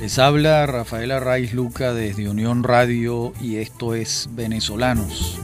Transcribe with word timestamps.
Les 0.00 0.18
habla 0.18 0.64
Rafael 0.64 1.10
Arraiz 1.10 1.52
Luca 1.52 1.92
desde 1.92 2.30
Unión 2.30 2.62
Radio 2.62 3.34
y 3.38 3.56
esto 3.56 3.94
es 3.94 4.30
Venezolanos, 4.32 5.38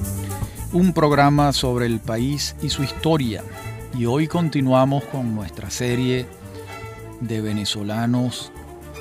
un 0.73 0.95
programa 0.95 1.53
sobre 1.53 1.85
el 1.85 2.01
país 2.01 2.57
y 2.63 2.71
su 2.71 2.83
historia. 2.83 3.45
Y 3.99 4.07
hoy 4.07 4.29
continuamos 4.29 5.05
con 5.05 5.35
nuestra 5.35 5.69
serie 5.69 6.25
de 7.21 7.43
venezolanos 7.43 8.51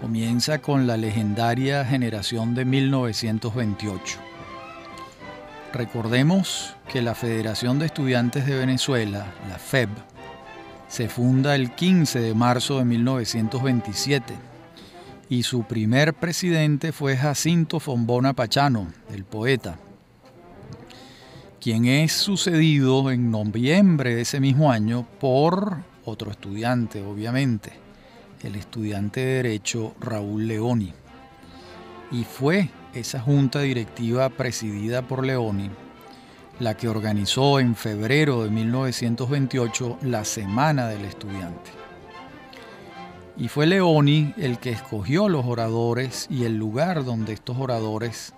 Comienza 0.00 0.60
con 0.60 0.86
la 0.86 0.96
legendaria 0.96 1.84
generación 1.84 2.54
de 2.54 2.64
1928. 2.64 4.18
Recordemos 5.72 6.74
que 6.90 7.02
la 7.02 7.14
Federación 7.14 7.78
de 7.78 7.86
Estudiantes 7.86 8.46
de 8.46 8.56
Venezuela, 8.56 9.26
la 9.48 9.58
FEB, 9.58 9.90
se 10.88 11.08
funda 11.08 11.54
el 11.54 11.74
15 11.74 12.18
de 12.18 12.34
marzo 12.34 12.78
de 12.78 12.84
1927 12.86 14.34
y 15.28 15.42
su 15.42 15.64
primer 15.64 16.14
presidente 16.14 16.92
fue 16.92 17.16
Jacinto 17.16 17.78
Fombona 17.78 18.32
Pachano, 18.32 18.88
el 19.12 19.24
poeta, 19.24 19.78
quien 21.60 21.84
es 21.84 22.12
sucedido 22.12 23.10
en 23.10 23.30
noviembre 23.30 24.16
de 24.16 24.22
ese 24.22 24.40
mismo 24.40 24.72
año 24.72 25.06
por 25.20 25.76
otro 26.04 26.30
estudiante, 26.30 27.02
obviamente, 27.02 27.89
el 28.42 28.56
estudiante 28.56 29.20
de 29.20 29.34
Derecho 29.42 29.94
Raúl 30.00 30.46
Leoni. 30.46 30.92
Y 32.10 32.24
fue 32.24 32.70
esa 32.94 33.20
junta 33.20 33.60
directiva 33.60 34.28
presidida 34.30 35.02
por 35.02 35.24
Leoni 35.24 35.70
la 36.60 36.76
que 36.76 36.88
organizó 36.88 37.58
en 37.58 37.74
febrero 37.74 38.44
de 38.44 38.50
1928 38.50 39.98
la 40.02 40.24
Semana 40.24 40.86
del 40.88 41.06
Estudiante. 41.06 41.70
Y 43.36 43.48
fue 43.48 43.66
Leoni 43.66 44.34
el 44.36 44.58
que 44.58 44.70
escogió 44.70 45.30
los 45.30 45.46
oradores 45.46 46.26
y 46.30 46.44
el 46.44 46.56
lugar 46.56 47.04
donde 47.04 47.32
estos 47.32 47.56
oradores 47.58 48.34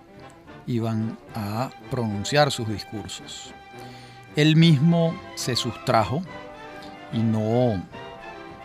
iban 0.65 1.17
a 1.35 1.69
pronunciar 1.91 2.51
sus 2.51 2.69
discursos. 2.69 3.53
Él 4.37 4.55
mismo 4.55 5.13
se 5.35 5.57
sustrajo 5.57 6.21
y 7.11 7.17
no 7.17 7.83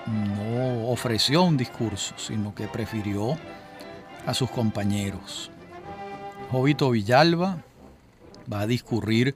no 0.08 0.88
ofreció 0.88 1.42
un 1.42 1.56
discurso, 1.56 2.14
sino 2.16 2.54
que 2.54 2.66
prefirió 2.66 3.36
a 4.26 4.34
sus 4.34 4.50
compañeros. 4.50 5.50
Jovito 6.50 6.90
Villalba 6.90 7.58
va 8.52 8.60
a 8.60 8.66
discurrir 8.66 9.34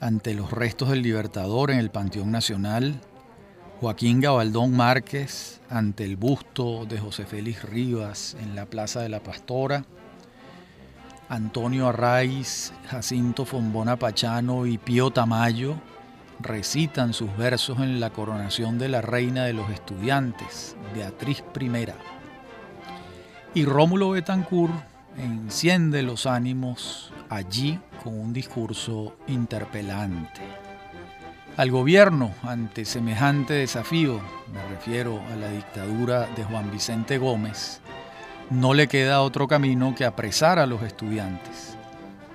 ante 0.00 0.34
los 0.34 0.50
restos 0.50 0.90
del 0.90 1.02
Libertador 1.02 1.70
en 1.70 1.78
el 1.78 1.90
Panteón 1.90 2.30
Nacional, 2.30 3.00
Joaquín 3.80 4.20
Gabaldón 4.20 4.74
Márquez 4.74 5.60
ante 5.68 6.04
el 6.04 6.16
busto 6.16 6.86
de 6.86 6.98
José 6.98 7.26
Félix 7.26 7.62
Rivas 7.62 8.36
en 8.40 8.54
la 8.54 8.66
Plaza 8.66 9.00
de 9.00 9.10
la 9.10 9.20
Pastora, 9.20 9.84
Antonio 11.28 11.88
Arraiz, 11.88 12.72
Jacinto 12.88 13.44
Fombona 13.44 13.96
Pachano 13.96 14.64
y 14.66 14.78
Pío 14.78 15.10
Tamayo 15.10 15.76
recitan 16.40 17.12
sus 17.12 17.34
versos 17.36 17.78
en 17.78 18.00
la 18.00 18.10
coronación 18.10 18.78
de 18.78 18.88
la 18.88 19.00
reina 19.00 19.44
de 19.44 19.52
los 19.52 19.70
estudiantes, 19.70 20.76
Beatriz 20.94 21.42
I. 21.60 21.86
Y 23.54 23.64
Rómulo 23.64 24.10
Betancourt 24.10 24.74
enciende 25.18 26.02
los 26.02 26.26
ánimos 26.26 27.12
allí 27.28 27.78
con 28.02 28.18
un 28.18 28.32
discurso 28.32 29.16
interpelante. 29.26 30.42
Al 31.56 31.70
gobierno, 31.70 32.32
ante 32.42 32.84
semejante 32.84 33.54
desafío, 33.54 34.20
me 34.52 34.62
refiero 34.68 35.22
a 35.32 35.36
la 35.36 35.48
dictadura 35.48 36.26
de 36.36 36.44
Juan 36.44 36.70
Vicente 36.70 37.16
Gómez, 37.16 37.80
no 38.50 38.74
le 38.74 38.88
queda 38.88 39.22
otro 39.22 39.48
camino 39.48 39.94
que 39.94 40.04
apresar 40.04 40.58
a 40.58 40.66
los 40.66 40.82
estudiantes. 40.82 41.76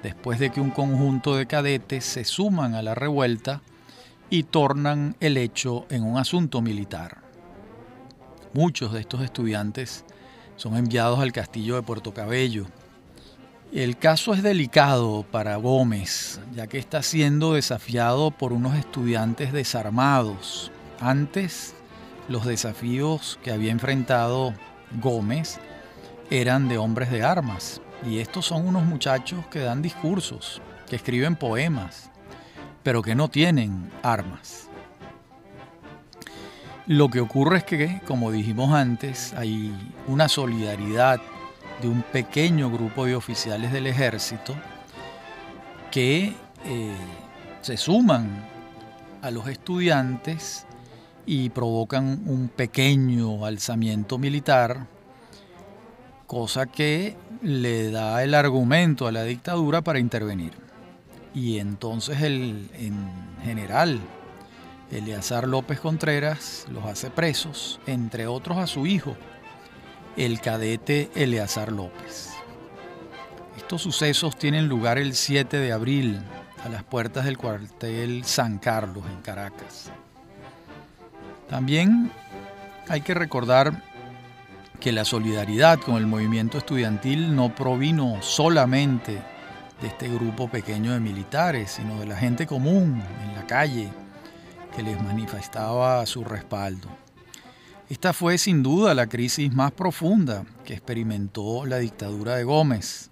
Después 0.02 0.40
de 0.40 0.50
que 0.50 0.60
un 0.60 0.72
conjunto 0.72 1.36
de 1.36 1.46
cadetes 1.46 2.04
se 2.04 2.26
suman 2.26 2.74
a 2.74 2.82
la 2.82 2.96
revuelta, 2.96 3.62
y 4.32 4.44
tornan 4.44 5.16
el 5.20 5.38
hecho 5.38 5.86
en 5.90 6.04
un 6.04 6.18
asunto 6.18 6.62
militar. 6.62 7.18
Muchos 8.54 8.94
de 8.94 9.02
estos 9.02 9.22
estudiantes 9.22 10.06
son 10.56 10.78
enviados 10.78 11.20
al 11.20 11.34
castillo 11.34 11.76
de 11.76 11.84
Puerto 11.84 12.14
Cabello. 12.14 12.66
El 13.74 13.98
caso 13.98 14.34
es 14.34 14.42
delicado 14.42 15.26
para 15.30 15.58
Gómez, 15.58 16.40
ya 16.56 16.68
que 16.68 16.78
está 16.78 17.04
siendo 17.04 17.54
desafiado 17.54 18.32
por 18.32 18.54
unos 18.54 18.76
estudiantes 18.78 19.52
desarmados. 19.52 20.72
Antes, 21.02 21.76
los 22.30 22.46
desafíos 22.46 23.38
que 23.44 23.52
había 23.52 23.72
enfrentado 23.72 24.54
Gómez 25.02 25.60
eran 26.30 26.70
de 26.70 26.78
hombres 26.78 27.12
de 27.12 27.24
armas. 27.24 27.82
Y 28.10 28.20
estos 28.20 28.46
son 28.46 28.66
unos 28.66 28.84
muchachos 28.84 29.46
que 29.48 29.60
dan 29.60 29.82
discursos, 29.82 30.62
que 30.88 30.96
escriben 30.96 31.36
poemas, 31.36 32.11
pero 32.84 33.02
que 33.02 33.16
no 33.16 33.30
tienen 33.30 33.92
armas. 34.04 34.70
Lo 36.88 37.10
que 37.10 37.20
ocurre 37.20 37.60
es 37.60 37.64
que, 37.64 38.02
como 38.08 38.32
dijimos 38.32 38.74
antes, 38.74 39.34
hay 39.34 39.74
una 40.08 40.28
solidaridad 40.28 41.22
de 41.82 41.88
un 41.88 42.02
pequeño 42.02 42.70
grupo 42.70 43.06
de 43.06 43.16
oficiales 43.16 43.72
del 43.72 43.88
ejército 43.88 44.56
que 45.90 46.34
eh, 46.66 46.96
se 47.62 47.78
suman 47.78 48.46
a 49.22 49.32
los 49.32 49.48
estudiantes 49.48 50.66
y 51.26 51.50
provocan 51.50 52.24
un 52.26 52.50
pequeño 52.50 53.46
alzamiento 53.46 54.18
militar, 54.18 54.88
cosa 56.28 56.66
que 56.66 57.16
le 57.42 57.92
da 57.92 58.24
el 58.24 58.34
argumento 58.34 59.08
a 59.08 59.12
la 59.12 59.24
dictadura 59.24 59.82
para 59.82 60.00
intervenir. 60.00 60.71
Y 61.34 61.60
entonces 61.60 62.22
el 62.22 62.70
en 62.74 63.10
general 63.44 64.00
Eleazar 64.92 65.48
López 65.48 65.80
Contreras 65.80 66.66
los 66.70 66.86
hace 66.86 67.10
presos, 67.10 67.80
entre 67.86 68.28
otros 68.28 68.58
a 68.58 68.68
su 68.68 68.86
hijo, 68.86 69.16
el 70.18 70.42
cadete 70.42 71.10
Eleazar 71.16 71.72
López. 71.72 72.32
Estos 73.56 73.82
sucesos 73.82 74.38
tienen 74.38 74.68
lugar 74.68 74.98
el 74.98 75.16
7 75.16 75.58
de 75.58 75.72
abril 75.72 76.22
a 76.66 76.70
las 76.70 76.84
puertas 76.84 77.24
del 77.24 77.38
cuartel 77.38 78.26
San 78.26 78.60
Carlos 78.60 79.06
en 79.10 79.22
Caracas. 79.22 79.92
También 81.50 82.12
hay 82.90 83.02
que 83.02 83.14
recordar 83.14 83.84
que 84.82 84.92
la 84.92 85.06
solidaridad 85.06 85.80
con 85.80 85.96
el 85.96 86.08
movimiento 86.08 86.58
estudiantil 86.58 87.36
no 87.36 87.56
provino 87.56 88.22
solamente 88.22 89.22
de 89.82 89.88
este 89.88 90.08
grupo 90.08 90.48
pequeño 90.48 90.94
de 90.94 91.00
militares, 91.00 91.72
sino 91.72 92.00
de 92.00 92.06
la 92.06 92.16
gente 92.16 92.46
común 92.46 93.02
en 93.24 93.36
la 93.36 93.48
calle 93.48 93.90
que 94.76 94.84
les 94.84 95.02
manifestaba 95.02 96.06
su 96.06 96.24
respaldo. 96.24 96.88
Esta 97.90 98.14
fue 98.14 98.38
sin 98.38 98.64
duda 98.64 98.94
la 98.94 99.08
crisis 99.08 99.52
más 99.54 99.72
profunda 99.72 100.46
que 100.64 100.74
experimentó 100.74 101.66
la 101.66 101.80
dictadura 101.80 102.36
de 102.36 102.44
Gómez. 102.44 103.10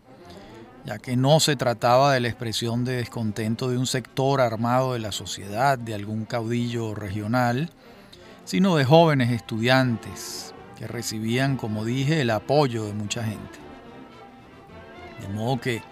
ya 0.85 0.97
que 0.97 1.17
no 1.17 1.41
se 1.41 1.57
trataba 1.57 2.13
de 2.13 2.21
la 2.21 2.29
expresión 2.29 2.85
de 2.85 2.95
descontento 2.95 3.69
de 3.69 3.77
un 3.77 3.85
sector 3.85 4.39
armado 4.39 4.93
de 4.93 4.99
la 4.99 5.11
sociedad, 5.11 5.77
de 5.77 5.93
algún 5.93 6.23
caudillo 6.23 6.95
regional, 6.95 7.69
sino 8.45 8.77
de 8.77 8.85
jóvenes 8.85 9.31
estudiantes 9.31 10.53
que 10.77 10.87
recibían, 10.87 11.57
como 11.57 11.83
dije, 11.83 12.21
el 12.21 12.29
apoyo 12.29 12.85
de 12.85 12.93
mucha 12.93 13.23
gente. 13.23 13.59
De 15.19 15.27
modo 15.27 15.59
que 15.59 15.83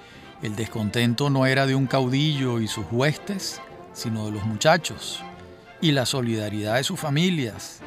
el 0.42 0.56
descontento 0.56 1.30
no 1.30 1.46
era 1.46 1.66
de 1.66 1.76
un 1.76 1.88
caudillo 1.88 2.60
y 2.60 2.68
sus 2.68 2.86
huestes, 2.92 3.60
sino 3.94 4.26
de 4.26 4.32
los 4.32 4.46
muchachos, 4.46 5.24
y 5.82 5.92
la 5.92 6.06
solidaridad 6.06 6.76
de 6.76 6.84
sus 6.84 7.00
familias, 7.00 7.80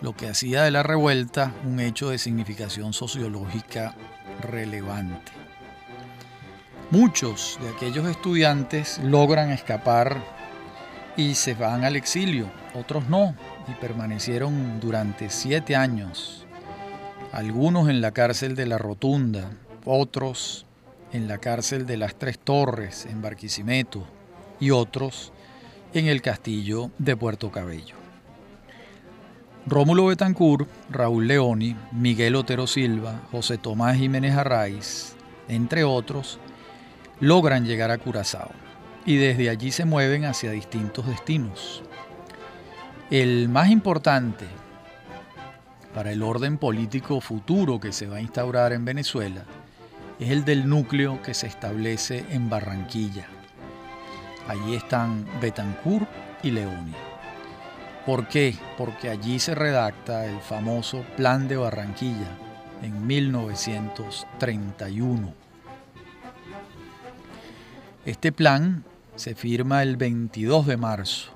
lo 0.00 0.16
que 0.16 0.28
hacía 0.28 0.62
de 0.62 0.70
la 0.70 0.82
revuelta 0.82 1.52
un 1.64 1.80
hecho 1.80 2.10
de 2.10 2.18
significación 2.18 2.92
sociológica 2.92 3.94
relevante. 4.40 5.32
Muchos 6.90 7.58
de 7.62 7.68
aquellos 7.70 8.06
estudiantes 8.08 8.98
logran 8.98 9.50
escapar 9.50 10.22
y 11.16 11.34
se 11.34 11.54
van 11.54 11.84
al 11.84 11.96
exilio, 11.96 12.50
otros 12.74 13.08
no, 13.08 13.34
y 13.68 13.72
permanecieron 13.74 14.80
durante 14.80 15.30
siete 15.30 15.76
años, 15.76 16.46
algunos 17.32 17.88
en 17.88 18.00
la 18.00 18.12
cárcel 18.12 18.56
de 18.56 18.66
la 18.66 18.78
Rotunda, 18.78 19.50
otros 19.84 20.66
en 21.12 21.28
la 21.28 21.38
cárcel 21.38 21.86
de 21.86 21.96
las 21.96 22.14
Tres 22.14 22.38
Torres 22.38 23.06
en 23.06 23.20
Barquisimeto 23.22 24.06
y 24.60 24.70
otros 24.70 25.32
en 25.92 26.06
el 26.06 26.22
castillo 26.22 26.90
de 26.98 27.16
Puerto 27.16 27.50
Cabello. 27.50 27.96
Rómulo 29.66 30.06
Betancourt, 30.06 30.68
Raúl 30.90 31.28
Leoni, 31.28 31.76
Miguel 31.92 32.34
Otero 32.34 32.66
Silva, 32.66 33.22
José 33.30 33.58
Tomás 33.58 33.96
Jiménez 33.96 34.36
Arraiz, 34.36 35.14
entre 35.48 35.84
otros, 35.84 36.40
logran 37.20 37.64
llegar 37.64 37.90
a 37.90 37.98
Curazao 37.98 38.50
y 39.04 39.16
desde 39.16 39.50
allí 39.50 39.70
se 39.70 39.84
mueven 39.84 40.24
hacia 40.24 40.50
distintos 40.50 41.06
destinos. 41.06 41.82
El 43.10 43.48
más 43.48 43.68
importante 43.68 44.46
para 45.94 46.10
el 46.10 46.22
orden 46.22 46.56
político 46.56 47.20
futuro 47.20 47.78
que 47.78 47.92
se 47.92 48.06
va 48.06 48.16
a 48.16 48.20
instaurar 48.22 48.72
en 48.72 48.84
Venezuela 48.84 49.44
es 50.22 50.30
el 50.30 50.44
del 50.44 50.68
núcleo 50.68 51.20
que 51.20 51.34
se 51.34 51.48
establece 51.48 52.24
en 52.30 52.48
Barranquilla. 52.48 53.26
Allí 54.46 54.76
están 54.76 55.26
Betancourt 55.40 56.08
y 56.44 56.52
Leoni. 56.52 56.94
¿Por 58.06 58.28
qué? 58.28 58.54
Porque 58.78 59.08
allí 59.08 59.40
se 59.40 59.56
redacta 59.56 60.26
el 60.26 60.38
famoso 60.40 61.04
Plan 61.16 61.48
de 61.48 61.56
Barranquilla 61.56 62.38
en 62.82 63.04
1931. 63.04 65.34
Este 68.04 68.30
plan 68.30 68.84
se 69.16 69.34
firma 69.34 69.82
el 69.82 69.96
22 69.96 70.66
de 70.66 70.76
marzo. 70.76 71.32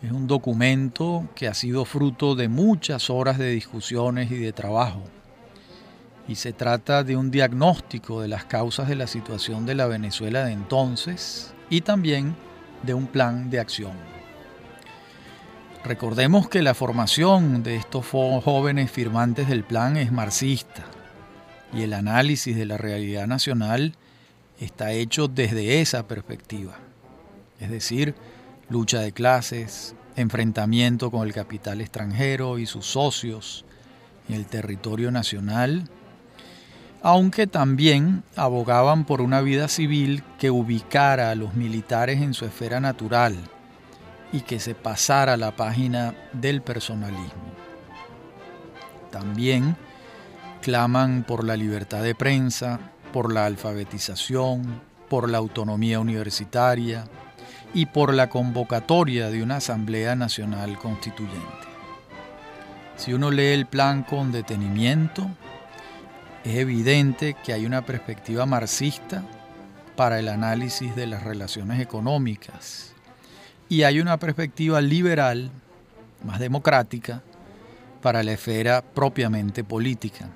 Es 0.00 0.12
un 0.12 0.28
documento 0.28 1.28
que 1.34 1.48
ha 1.48 1.54
sido 1.54 1.84
fruto 1.84 2.36
de 2.36 2.48
muchas 2.48 3.10
horas 3.10 3.36
de 3.38 3.50
discusiones 3.50 4.30
y 4.30 4.36
de 4.36 4.52
trabajo 4.52 5.02
y 6.32 6.34
se 6.34 6.54
trata 6.54 7.04
de 7.04 7.14
un 7.14 7.30
diagnóstico 7.30 8.22
de 8.22 8.28
las 8.28 8.46
causas 8.46 8.88
de 8.88 8.94
la 8.94 9.06
situación 9.06 9.66
de 9.66 9.74
la 9.74 9.86
Venezuela 9.86 10.46
de 10.46 10.52
entonces 10.52 11.52
y 11.68 11.82
también 11.82 12.34
de 12.82 12.94
un 12.94 13.06
plan 13.06 13.50
de 13.50 13.60
acción. 13.60 13.92
Recordemos 15.84 16.48
que 16.48 16.62
la 16.62 16.72
formación 16.72 17.62
de 17.62 17.76
estos 17.76 18.06
jóvenes 18.06 18.90
firmantes 18.90 19.46
del 19.46 19.62
plan 19.62 19.98
es 19.98 20.10
marxista 20.10 20.86
y 21.70 21.82
el 21.82 21.92
análisis 21.92 22.56
de 22.56 22.64
la 22.64 22.78
realidad 22.78 23.26
nacional 23.26 23.94
está 24.58 24.92
hecho 24.92 25.28
desde 25.28 25.82
esa 25.82 26.08
perspectiva, 26.08 26.78
es 27.60 27.68
decir, 27.68 28.14
lucha 28.70 29.00
de 29.00 29.12
clases, 29.12 29.94
enfrentamiento 30.16 31.10
con 31.10 31.26
el 31.26 31.34
capital 31.34 31.82
extranjero 31.82 32.58
y 32.58 32.64
sus 32.64 32.86
socios 32.86 33.66
en 34.30 34.36
el 34.36 34.46
territorio 34.46 35.10
nacional 35.10 35.90
aunque 37.02 37.46
también 37.46 38.22
abogaban 38.36 39.04
por 39.04 39.20
una 39.20 39.40
vida 39.40 39.68
civil 39.68 40.22
que 40.38 40.50
ubicara 40.50 41.30
a 41.30 41.34
los 41.34 41.54
militares 41.54 42.22
en 42.22 42.32
su 42.32 42.44
esfera 42.44 42.80
natural 42.80 43.36
y 44.32 44.42
que 44.42 44.60
se 44.60 44.74
pasara 44.74 45.36
la 45.36 45.56
página 45.56 46.14
del 46.32 46.62
personalismo. 46.62 47.52
También 49.10 49.76
claman 50.62 51.24
por 51.26 51.44
la 51.44 51.56
libertad 51.56 52.02
de 52.02 52.14
prensa, 52.14 52.78
por 53.12 53.32
la 53.32 53.46
alfabetización, 53.46 54.80
por 55.08 55.28
la 55.28 55.38
autonomía 55.38 56.00
universitaria 56.00 57.04
y 57.74 57.86
por 57.86 58.14
la 58.14 58.30
convocatoria 58.30 59.28
de 59.28 59.42
una 59.42 59.56
Asamblea 59.56 60.14
Nacional 60.14 60.78
Constituyente. 60.78 61.68
Si 62.96 63.12
uno 63.12 63.30
lee 63.30 63.48
el 63.48 63.66
plan 63.66 64.04
con 64.04 64.30
detenimiento, 64.30 65.28
es 66.44 66.56
evidente 66.56 67.36
que 67.44 67.52
hay 67.52 67.66
una 67.66 67.86
perspectiva 67.86 68.46
marxista 68.46 69.22
para 69.96 70.18
el 70.18 70.28
análisis 70.28 70.96
de 70.96 71.06
las 71.06 71.22
relaciones 71.22 71.80
económicas. 71.80 72.92
Y 73.68 73.84
hay 73.84 74.00
una 74.00 74.18
perspectiva 74.18 74.80
liberal, 74.80 75.50
más 76.24 76.38
democrática, 76.40 77.22
para 78.00 78.22
la 78.22 78.32
esfera 78.32 78.82
propiamente 78.82 79.62
política, 79.62 80.28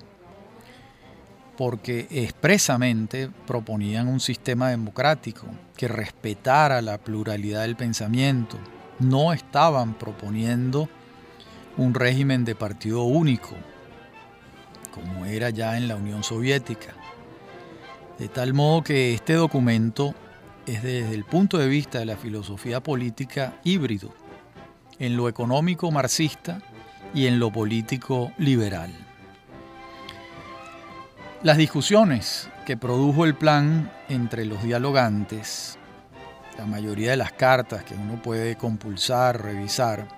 porque 1.57 2.07
expresamente 2.11 3.29
proponían 3.47 4.07
un 4.07 4.21
sistema 4.21 4.71
democrático 4.71 5.47
que 5.77 5.89
respetara 5.89 6.81
la 6.81 6.99
pluralidad 6.99 7.63
del 7.63 7.77
pensamiento, 7.77 8.57
no 9.01 9.33
estaban 9.33 9.95
proponiendo 9.95 10.89
un 11.77 11.93
régimen 11.93 12.45
de 12.45 12.55
partido 12.55 13.03
único, 13.03 13.57
como 14.97 15.27
era 15.27 15.51
ya 15.51 15.77
en 15.77 15.87
la 15.87 15.97
Unión 15.97 16.25
Soviética. 16.25 16.95
De 18.19 18.29
tal 18.29 18.55
modo 18.55 18.83
que 18.83 19.15
este 19.15 19.35
documento 19.35 20.15
es 20.67 20.83
desde 20.83 21.15
el 21.15 21.25
punto 21.25 21.59
de 21.59 21.69
vista 21.69 21.99
de 21.99 22.07
la 22.07 22.17
filosofía 22.17 22.83
política 22.83 23.61
híbrido, 23.63 24.13
en 24.99 25.17
lo 25.17 25.29
económico 25.29 25.91
marxista 25.91 26.63
y 27.15 27.27
en 27.27 27.39
lo 27.39 27.53
político 27.53 28.33
liberal. 28.39 28.91
Las 31.43 31.59
discusiones 31.59 32.49
que 32.65 32.77
produjo 32.77 33.25
el 33.25 33.35
plan 33.35 33.93
entre 34.09 34.47
los 34.47 34.63
dialogantes, 34.63 35.79
la 36.59 36.65
mayoría 36.65 37.11
de 37.11 37.19
las 37.19 37.33
cartas 37.33 37.85
que 37.85 37.95
uno 37.95 38.21
puede 38.21 38.57
compulsar, 38.57 39.43
revisar, 39.43 40.09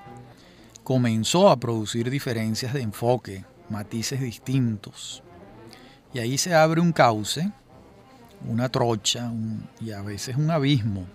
comenzó 0.85 1.50
a 1.50 1.59
producir 1.59 2.09
diferencias 2.09 2.73
de 2.73 2.81
enfoque, 2.81 3.45
matices 3.71 4.21
distintos. 4.21 5.23
Y 6.13 6.19
ahí 6.19 6.39
se 6.39 6.55
abre 6.55 6.81
un 6.81 6.93
cauce, 6.93 7.51
una 8.47 8.69
trocha 8.69 9.31
y 9.81 9.93
a 9.93 10.03
veces 10.03 10.37
un 10.37 10.51
abismo 10.51 11.07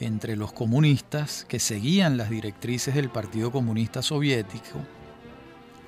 entre 0.00 0.36
los 0.36 0.52
comunistas 0.52 1.44
que 1.48 1.60
seguían 1.60 2.16
las 2.16 2.30
directrices 2.30 2.94
del 2.94 3.10
Partido 3.10 3.52
Comunista 3.52 4.02
Soviético, 4.02 4.80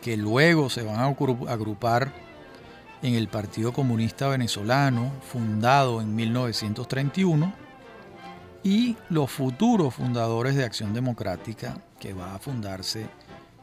que 0.00 0.16
luego 0.16 0.71
se 0.71 0.83
van 0.83 1.00
a 1.00 1.07
agrupar 1.07 2.12
en 3.02 3.14
el 3.14 3.28
Partido 3.28 3.73
Comunista 3.73 4.28
Venezolano, 4.28 5.12
fundado 5.21 6.00
en 6.00 6.14
1931, 6.14 7.52
y 8.62 8.97
los 9.11 9.31
futuros 9.31 9.95
fundadores 9.95 10.54
de 10.54 10.64
Acción 10.64 10.95
Democrática, 10.95 11.76
que 11.99 12.14
va 12.14 12.35
a 12.35 12.38
fundarse 12.38 13.07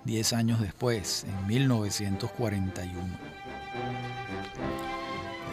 10 0.05 0.33
años 0.33 0.59
después, 0.59 1.25
en 1.27 1.47
1941. 1.47 2.91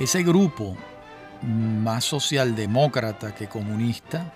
Ese 0.00 0.22
grupo, 0.22 0.76
más 1.42 2.04
socialdemócrata 2.04 3.34
que 3.34 3.48
comunista, 3.48 4.32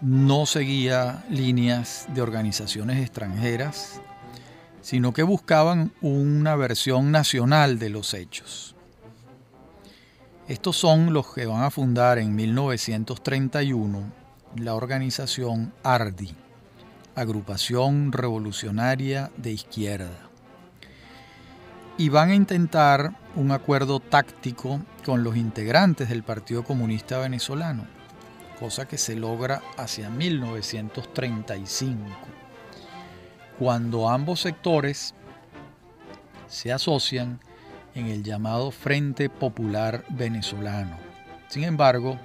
no 0.00 0.46
seguía 0.46 1.24
líneas 1.28 2.06
de 2.08 2.22
organizaciones 2.22 3.00
extranjeras, 3.00 4.00
sino 4.80 5.12
que 5.12 5.22
buscaban 5.22 5.92
una 6.00 6.56
versión 6.56 7.10
nacional 7.12 7.78
de 7.78 7.90
los 7.90 8.14
hechos. 8.14 8.74
Estos 10.48 10.76
son 10.76 11.12
los 11.12 11.32
que 11.32 11.46
van 11.46 11.62
a 11.62 11.70
fundar 11.70 12.18
en 12.18 12.34
1931 12.34 14.02
la 14.56 14.74
organización 14.74 15.72
ARDI 15.84 16.34
agrupación 17.14 18.12
revolucionaria 18.12 19.30
de 19.36 19.52
izquierda. 19.52 20.28
Y 21.96 22.08
van 22.08 22.30
a 22.30 22.34
intentar 22.34 23.12
un 23.34 23.52
acuerdo 23.52 24.00
táctico 24.00 24.80
con 25.04 25.22
los 25.22 25.36
integrantes 25.36 26.08
del 26.08 26.22
Partido 26.22 26.64
Comunista 26.64 27.18
Venezolano, 27.18 27.84
cosa 28.58 28.88
que 28.88 28.98
se 28.98 29.16
logra 29.16 29.62
hacia 29.76 30.08
1935, 30.10 32.00
cuando 33.58 34.08
ambos 34.08 34.40
sectores 34.40 35.14
se 36.48 36.72
asocian 36.72 37.38
en 37.94 38.06
el 38.06 38.22
llamado 38.22 38.70
Frente 38.70 39.28
Popular 39.28 40.04
Venezolano. 40.08 40.96
Sin 41.48 41.64
embargo, 41.64 42.18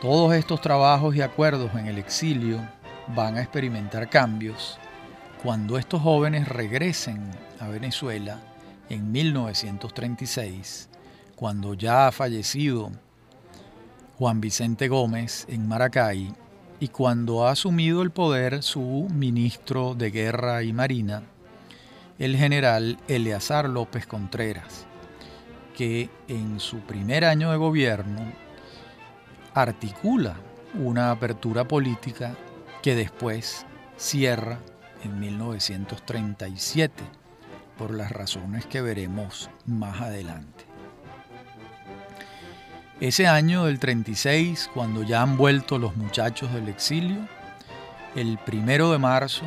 todos 0.00 0.34
estos 0.34 0.60
trabajos 0.60 1.14
y 1.14 1.22
acuerdos 1.22 1.74
en 1.74 1.86
el 1.86 1.98
exilio 1.98 2.60
van 3.14 3.36
a 3.36 3.40
experimentar 3.40 4.08
cambios 4.08 4.78
cuando 5.42 5.78
estos 5.78 6.02
jóvenes 6.02 6.48
regresen 6.48 7.30
a 7.60 7.68
Venezuela 7.68 8.40
en 8.88 9.12
1936, 9.12 10.88
cuando 11.36 11.74
ya 11.74 12.08
ha 12.08 12.12
fallecido 12.12 12.90
Juan 14.18 14.40
Vicente 14.40 14.88
Gómez 14.88 15.46
en 15.48 15.68
Maracay 15.68 16.32
y 16.80 16.88
cuando 16.88 17.46
ha 17.46 17.52
asumido 17.52 18.02
el 18.02 18.10
poder 18.10 18.62
su 18.62 19.06
ministro 19.12 19.94
de 19.94 20.10
Guerra 20.10 20.62
y 20.64 20.72
Marina, 20.72 21.22
el 22.18 22.36
general 22.36 22.98
Eleazar 23.06 23.68
López 23.68 24.06
Contreras, 24.06 24.86
que 25.76 26.10
en 26.26 26.58
su 26.58 26.80
primer 26.80 27.24
año 27.24 27.52
de 27.52 27.56
gobierno 27.56 28.32
articula 29.54 30.36
una 30.74 31.12
apertura 31.12 31.66
política 31.66 32.34
que 32.82 32.94
después 32.94 33.66
cierra 33.96 34.58
en 35.04 35.18
1937, 35.20 37.04
por 37.76 37.94
las 37.94 38.10
razones 38.10 38.66
que 38.66 38.80
veremos 38.80 39.50
más 39.66 40.00
adelante. 40.00 40.64
Ese 43.00 43.28
año 43.28 43.66
del 43.66 43.78
36, 43.78 44.70
cuando 44.74 45.04
ya 45.04 45.22
han 45.22 45.36
vuelto 45.36 45.78
los 45.78 45.96
muchachos 45.96 46.52
del 46.52 46.68
exilio, 46.68 47.28
el 48.16 48.38
primero 48.38 48.90
de 48.90 48.98
marzo 48.98 49.44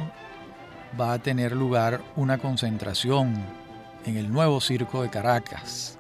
va 1.00 1.13
a 1.13 1.19
tener 1.19 1.51
lugar 1.51 2.01
una 2.15 2.38
concentración 2.38 3.35
en 4.05 4.15
el 4.15 4.31
nuevo 4.31 4.61
circo 4.61 5.03
de 5.03 5.09
Caracas, 5.09 5.97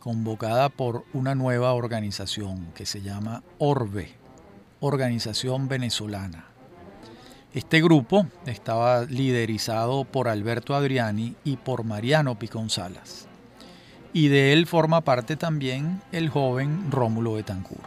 convocada 0.00 0.68
por 0.68 1.04
una 1.12 1.36
nueva 1.36 1.72
organización 1.72 2.72
que 2.74 2.86
se 2.86 3.00
llama 3.00 3.44
Orbe, 3.58 4.14
Organización 4.80 5.68
Venezolana. 5.68 6.51
Este 7.54 7.82
grupo 7.82 8.26
estaba 8.46 9.04
liderizado 9.04 10.04
por 10.04 10.28
Alberto 10.28 10.74
Adriani 10.74 11.36
y 11.44 11.58
por 11.58 11.84
Mariano 11.84 12.38
Piconzalas. 12.38 13.28
Y 14.14 14.28
de 14.28 14.54
él 14.54 14.66
forma 14.66 15.02
parte 15.02 15.36
también 15.36 16.00
el 16.12 16.30
joven 16.30 16.90
Rómulo 16.90 17.34
Betancourt. 17.34 17.84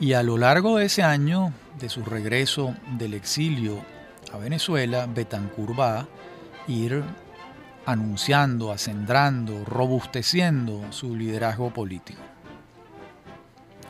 Y 0.00 0.14
a 0.14 0.24
lo 0.24 0.38
largo 0.38 0.78
de 0.78 0.86
ese 0.86 1.04
año, 1.04 1.52
de 1.78 1.88
su 1.88 2.04
regreso 2.04 2.74
del 2.98 3.14
exilio 3.14 3.80
a 4.32 4.38
Venezuela, 4.38 5.06
Betancourt 5.06 5.78
va 5.78 5.98
a 6.00 6.08
ir 6.66 7.04
anunciando, 7.86 8.72
acendrando, 8.72 9.64
robusteciendo 9.64 10.92
su 10.92 11.14
liderazgo 11.14 11.70
político. 11.72 12.22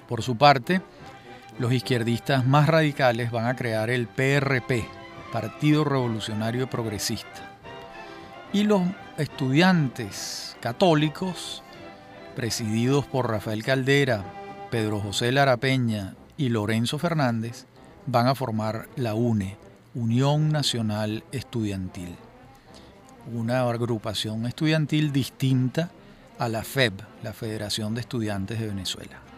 Por 0.06 0.22
su 0.22 0.36
parte, 0.36 0.82
los 1.58 1.72
izquierdistas 1.72 2.46
más 2.46 2.68
radicales 2.68 3.30
van 3.30 3.46
a 3.46 3.56
crear 3.56 3.90
el 3.90 4.06
PRP, 4.06 4.86
Partido 5.32 5.84
Revolucionario 5.84 6.68
Progresista. 6.68 7.58
Y 8.52 8.64
los 8.64 8.82
estudiantes 9.16 10.56
católicos, 10.60 11.62
presididos 12.34 13.06
por 13.06 13.30
Rafael 13.30 13.62
Caldera, 13.62 14.24
Pedro 14.70 15.00
José 15.00 15.32
Lara 15.32 15.56
Peña 15.56 16.14
y 16.36 16.48
Lorenzo 16.48 16.98
Fernández, 16.98 17.66
van 18.06 18.26
a 18.26 18.34
formar 18.34 18.88
la 18.96 19.14
UNE, 19.14 19.56
Unión 19.94 20.50
Nacional 20.50 21.24
Estudiantil, 21.32 22.16
una 23.32 23.68
agrupación 23.68 24.46
estudiantil 24.46 25.12
distinta 25.12 25.90
a 26.38 26.48
la 26.48 26.62
FEB, 26.62 26.94
la 27.22 27.32
Federación 27.32 27.94
de 27.94 28.00
Estudiantes 28.00 28.58
de 28.58 28.68
Venezuela. 28.68 29.29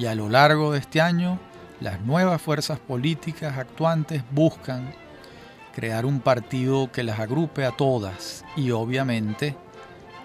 Y 0.00 0.06
a 0.06 0.14
lo 0.14 0.30
largo 0.30 0.72
de 0.72 0.78
este 0.78 1.02
año, 1.02 1.38
las 1.78 2.00
nuevas 2.00 2.40
fuerzas 2.40 2.78
políticas 2.78 3.58
actuantes 3.58 4.22
buscan 4.30 4.94
crear 5.74 6.06
un 6.06 6.20
partido 6.20 6.90
que 6.90 7.02
las 7.02 7.20
agrupe 7.20 7.66
a 7.66 7.72
todas 7.72 8.42
y 8.56 8.70
obviamente 8.70 9.56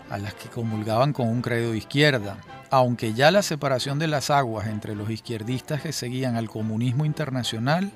a 0.09 0.17
las 0.17 0.33
que 0.33 0.47
comulgaban 0.47 1.11
con 1.11 1.27
un 1.27 1.41
credo 1.41 1.73
de 1.73 1.79
izquierda, 1.79 2.37
aunque 2.69 3.13
ya 3.13 3.31
la 3.31 3.41
separación 3.41 3.99
de 3.99 4.07
las 4.07 4.29
aguas 4.29 4.67
entre 4.67 4.95
los 4.95 5.09
izquierdistas 5.09 5.81
que 5.81 5.91
seguían 5.91 6.37
al 6.37 6.49
comunismo 6.49 7.03
internacional 7.03 7.91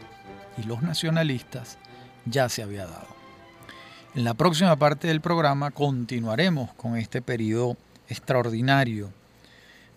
y 0.58 0.64
los 0.64 0.82
nacionalistas 0.82 1.78
ya 2.26 2.50
se 2.50 2.62
había 2.62 2.88
dado. 2.88 3.08
En 4.16 4.26
la 4.26 4.34
próxima 4.34 4.76
parte 4.76 5.08
del 5.08 5.22
programa 5.22 5.72
continuaremos 5.72 6.74
con 6.74 6.98
este 6.98 7.22
periodo 7.22 7.78
extraordinario 8.10 9.14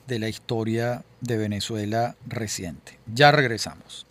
de 0.07 0.21
la 0.21 0.29
historia 0.29 1.03
de 1.23 1.39
Venezuela 1.39 2.17
reciente. 2.27 2.99
Ya 3.07 3.33
regresamos. 3.33 4.07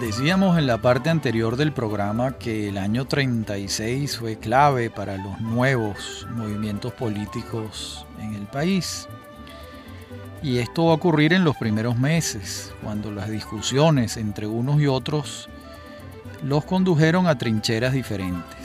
Decíamos 0.00 0.58
en 0.58 0.66
la 0.66 0.82
parte 0.82 1.08
anterior 1.08 1.56
del 1.56 1.72
programa 1.72 2.38
que 2.38 2.68
el 2.68 2.78
año 2.78 3.06
36 3.06 4.18
fue 4.18 4.38
clave 4.38 4.90
para 4.90 5.16
los 5.16 5.40
nuevos 5.40 6.26
movimientos 6.30 6.92
políticos 6.92 8.06
en 8.20 8.34
el 8.34 8.46
país. 8.46 9.08
Y 10.42 10.58
esto 10.58 10.86
va 10.86 10.92
a 10.92 10.96
ocurrir 10.96 11.32
en 11.32 11.42
los 11.42 11.56
primeros 11.56 11.98
meses, 11.98 12.72
cuando 12.82 13.10
las 13.10 13.30
discusiones 13.30 14.16
entre 14.18 14.46
unos 14.46 14.80
y 14.80 14.86
otros 14.86 15.48
los 16.42 16.64
condujeron 16.64 17.26
a 17.26 17.38
trincheras 17.38 17.94
diferentes. 17.94 18.63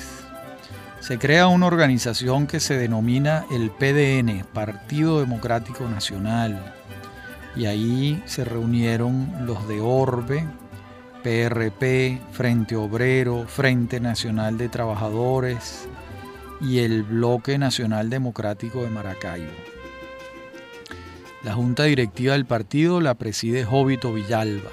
Se 1.10 1.18
crea 1.18 1.48
una 1.48 1.66
organización 1.66 2.46
que 2.46 2.60
se 2.60 2.78
denomina 2.78 3.48
el 3.50 3.72
PDN, 3.72 4.46
Partido 4.54 5.20
Democrático 5.20 5.90
Nacional, 5.90 6.76
y 7.56 7.66
ahí 7.66 8.22
se 8.28 8.46
reunieron 8.46 9.28
los 9.44 9.68
de 9.68 9.82
Orbe, 9.82 10.46
PRP, 11.24 12.22
Frente 12.32 12.76
Obrero, 12.76 13.48
Frente 13.48 14.00
Nacional 14.00 14.60
de 14.60 14.70
Trabajadores 14.70 15.88
y 16.62 16.78
el 16.78 17.02
Bloque 17.02 17.58
Nacional 17.58 18.12
Democrático 18.12 18.84
de 18.84 18.92
Maracaibo. 18.92 19.50
La 21.42 21.56
junta 21.56 21.86
directiva 21.86 22.34
del 22.34 22.46
partido 22.46 23.02
la 23.02 23.16
preside 23.16 23.66
Jovito 23.66 24.14
Villalba 24.14 24.70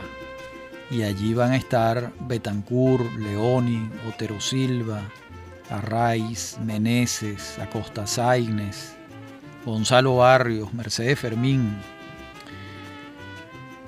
y 0.90 1.00
allí 1.00 1.32
van 1.32 1.52
a 1.52 1.56
estar 1.56 2.12
Betancourt, 2.20 3.10
Leoni, 3.16 3.88
Otero 4.06 4.38
Silva, 4.38 5.00
Arraiz, 5.70 6.58
Meneses, 6.64 7.58
Acosta 7.58 8.06
Saignes, 8.06 8.94
Gonzalo 9.64 10.16
Barrios, 10.16 10.74
Mercedes 10.74 11.18
Fermín, 11.18 11.74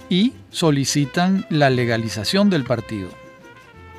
y 0.09 0.33
solicitan 0.51 1.47
la 1.51 1.69
legalización 1.71 2.51
del 2.51 2.65
partido 2.65 3.11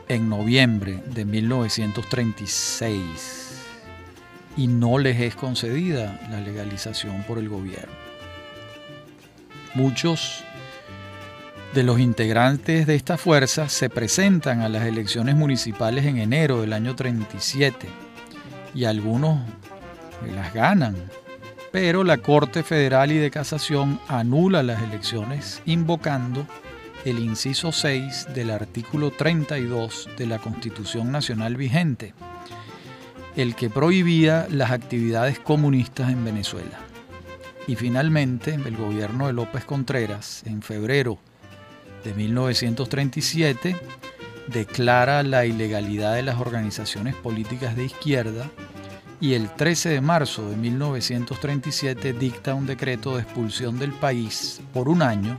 en 0.07 0.27
noviembre 0.27 1.01
de 1.13 1.23
1936 1.23 3.45
y 4.57 4.65
no 4.67 4.97
les 4.97 5.21
es 5.21 5.35
concedida 5.35 6.19
la 6.29 6.41
legalización 6.41 7.23
por 7.23 7.37
el 7.37 7.47
gobierno. 7.47 7.95
Muchos 9.75 10.43
de 11.73 11.83
los 11.83 11.99
integrantes 11.99 12.87
de 12.87 12.95
esta 12.95 13.17
fuerza 13.17 13.69
se 13.69 13.89
presentan 13.89 14.61
a 14.61 14.69
las 14.69 14.85
elecciones 14.85 15.35
municipales 15.35 16.05
en 16.05 16.17
enero 16.17 16.61
del 16.61 16.73
año 16.73 16.95
37 16.95 17.87
y 18.73 18.85
algunos 18.85 19.39
las 20.33 20.53
ganan, 20.53 20.95
pero 21.71 22.03
la 22.03 22.17
Corte 22.17 22.63
Federal 22.63 23.11
y 23.11 23.17
de 23.17 23.29
Casación 23.29 23.99
anula 24.07 24.63
las 24.63 24.81
elecciones 24.81 25.61
invocando 25.65 26.47
el 27.05 27.19
inciso 27.19 27.71
6 27.71 28.29
del 28.33 28.49
artículo 28.49 29.11
32 29.11 30.09
de 30.17 30.25
la 30.25 30.39
Constitución 30.39 31.11
Nacional 31.11 31.55
vigente, 31.55 32.13
el 33.35 33.55
que 33.55 33.69
prohibía 33.69 34.47
las 34.49 34.71
actividades 34.71 35.39
comunistas 35.39 36.11
en 36.11 36.25
Venezuela. 36.25 36.79
Y 37.67 37.75
finalmente, 37.75 38.55
el 38.55 38.75
gobierno 38.75 39.27
de 39.27 39.33
López 39.33 39.63
Contreras, 39.63 40.41
en 40.45 40.63
febrero 40.63 41.19
de 42.03 42.13
1937, 42.13 43.75
declara 44.47 45.23
la 45.23 45.45
ilegalidad 45.45 46.15
de 46.15 46.23
las 46.23 46.39
organizaciones 46.39 47.15
políticas 47.15 47.75
de 47.75 47.85
izquierda 47.85 48.49
y 49.21 49.33
el 49.33 49.49
13 49.49 49.89
de 49.89 50.01
marzo 50.01 50.49
de 50.49 50.55
1937 50.55 52.13
dicta 52.13 52.53
un 52.53 52.65
decreto 52.65 53.15
de 53.15 53.23
expulsión 53.23 53.77
del 53.77 53.91
país 53.91 54.61
por 54.73 54.87
un 54.87 55.01
año 55.01 55.37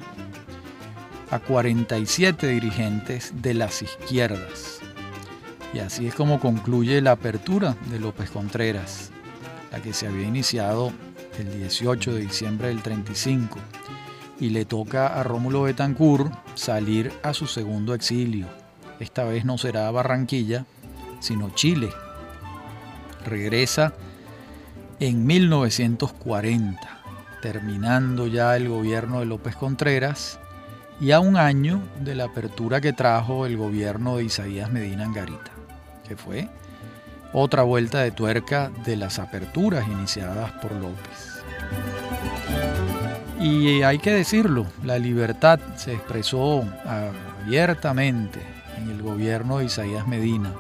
a 1.31 1.39
47 1.39 2.47
dirigentes 2.49 3.33
de 3.41 3.55
las 3.55 3.83
izquierdas. 3.83 4.81
Y 5.73 5.79
así 5.79 6.07
es 6.07 6.15
como 6.15 6.41
concluye 6.41 7.01
la 7.01 7.13
apertura 7.13 7.77
de 7.91 8.01
López 8.01 8.31
Contreras, 8.31 9.11
la 9.71 9.81
que 9.81 9.93
se 9.93 10.09
había 10.09 10.27
iniciado 10.27 10.93
el 11.39 11.59
18 11.59 12.15
de 12.15 12.21
diciembre 12.21 12.69
del 12.69 12.83
35 12.83 13.59
y 14.41 14.51
le 14.51 14.65
toca 14.65 15.07
a 15.07 15.23
Rómulo 15.23 15.63
Betancourt 15.63 16.33
salir 16.55 17.13
a 17.23 17.35
su 17.35 17.47
segundo 17.47 17.95
exilio. 17.95 18.47
Esta 18.99 19.25
vez 19.25 19.45
no 19.45 19.59
será 19.59 19.91
Barranquilla, 19.91 20.67
sino 21.21 21.51
Chile. 21.51 21.91
Regresa 23.25 23.93
en 24.99 25.27
1940, 25.27 26.81
terminando 27.43 28.27
ya 28.27 28.57
el 28.57 28.69
gobierno 28.69 29.21
de 29.21 29.27
López 29.27 29.57
Contreras 29.57 30.41
y 31.01 31.13
a 31.13 31.21
un 31.21 31.37
año 31.37 31.83
de 32.01 32.15
la 32.15 32.25
apertura 32.25 32.81
que 32.81 32.93
trajo 32.93 33.47
el 33.47 33.57
gobierno 33.57 34.17
de 34.17 34.25
Isaías 34.25 34.71
Medina 34.71 35.05
Angarita, 35.05 35.53
que 36.07 36.17
fue 36.17 36.49
otra 37.33 37.63
vuelta 37.63 38.01
de 38.01 38.11
tuerca 38.11 38.71
de 38.85 38.97
las 38.97 39.19
aperturas 39.19 39.87
iniciadas 39.87 40.53
por 40.53 40.73
López. 40.73 41.43
Y 43.41 43.83
hay 43.83 43.99
que 43.99 44.13
decirlo, 44.13 44.67
la 44.85 44.99
libertad 44.99 45.59
se 45.77 45.95
expresó 45.95 46.63
abiertamente 46.85 48.41
en 48.77 48.91
el 48.91 49.03
gobierno 49.03 49.59
de 49.59 49.65
Isaías 49.65 50.07
Medina 50.07 50.55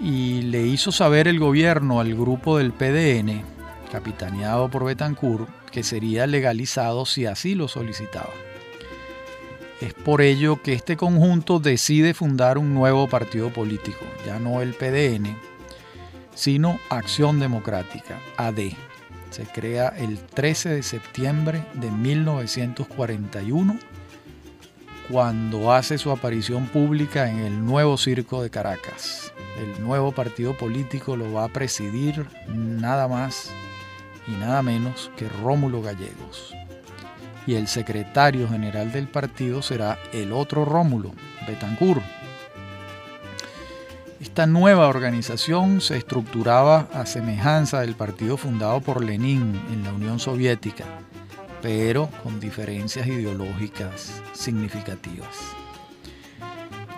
y 0.00 0.42
le 0.42 0.62
hizo 0.66 0.92
saber 0.92 1.26
el 1.26 1.40
gobierno 1.40 1.98
al 2.00 2.14
grupo 2.14 2.58
del 2.58 2.72
PDN, 2.72 3.42
capitaneado 3.90 4.70
por 4.70 4.84
Betancourt, 4.84 5.48
que 5.72 5.82
sería 5.82 6.28
legalizado 6.28 7.06
si 7.06 7.26
así 7.26 7.56
lo 7.56 7.66
solicitaba. 7.66 8.30
Es 9.80 9.94
por 9.94 10.22
ello 10.22 10.62
que 10.62 10.74
este 10.74 10.96
conjunto 10.96 11.58
decide 11.58 12.14
fundar 12.14 12.56
un 12.56 12.72
nuevo 12.72 13.08
partido 13.08 13.52
político, 13.52 14.04
ya 14.24 14.38
no 14.38 14.62
el 14.62 14.74
PDN, 14.74 15.36
sino 16.34 16.78
Acción 16.88 17.40
Democrática, 17.40 18.20
AD. 18.36 18.60
Se 19.36 19.44
crea 19.44 19.88
el 19.88 20.18
13 20.18 20.70
de 20.70 20.82
septiembre 20.82 21.62
de 21.74 21.90
1941 21.90 23.78
cuando 25.10 25.74
hace 25.74 25.98
su 25.98 26.10
aparición 26.10 26.68
pública 26.68 27.30
en 27.30 27.40
el 27.40 27.62
nuevo 27.62 27.98
circo 27.98 28.42
de 28.42 28.48
Caracas. 28.48 29.34
El 29.58 29.84
nuevo 29.84 30.12
partido 30.12 30.56
político 30.56 31.18
lo 31.18 31.34
va 31.34 31.44
a 31.44 31.48
presidir 31.48 32.26
nada 32.48 33.08
más 33.08 33.50
y 34.26 34.30
nada 34.30 34.62
menos 34.62 35.10
que 35.18 35.28
Rómulo 35.28 35.82
Gallegos. 35.82 36.54
Y 37.46 37.56
el 37.56 37.68
secretario 37.68 38.48
general 38.48 38.90
del 38.90 39.06
partido 39.06 39.60
será 39.60 39.98
el 40.14 40.32
otro 40.32 40.64
Rómulo, 40.64 41.12
Betancourt. 41.46 42.02
Esta 44.26 44.44
nueva 44.46 44.88
organización 44.88 45.80
se 45.80 45.96
estructuraba 45.96 46.88
a 46.92 47.06
semejanza 47.06 47.82
del 47.82 47.94
partido 47.94 48.36
fundado 48.36 48.80
por 48.80 49.02
Lenin 49.02 49.54
en 49.72 49.84
la 49.84 49.92
Unión 49.92 50.18
Soviética 50.18 50.84
pero 51.62 52.10
con 52.22 52.38
diferencias 52.40 53.06
ideológicas 53.06 54.20
significativas. 54.32 55.36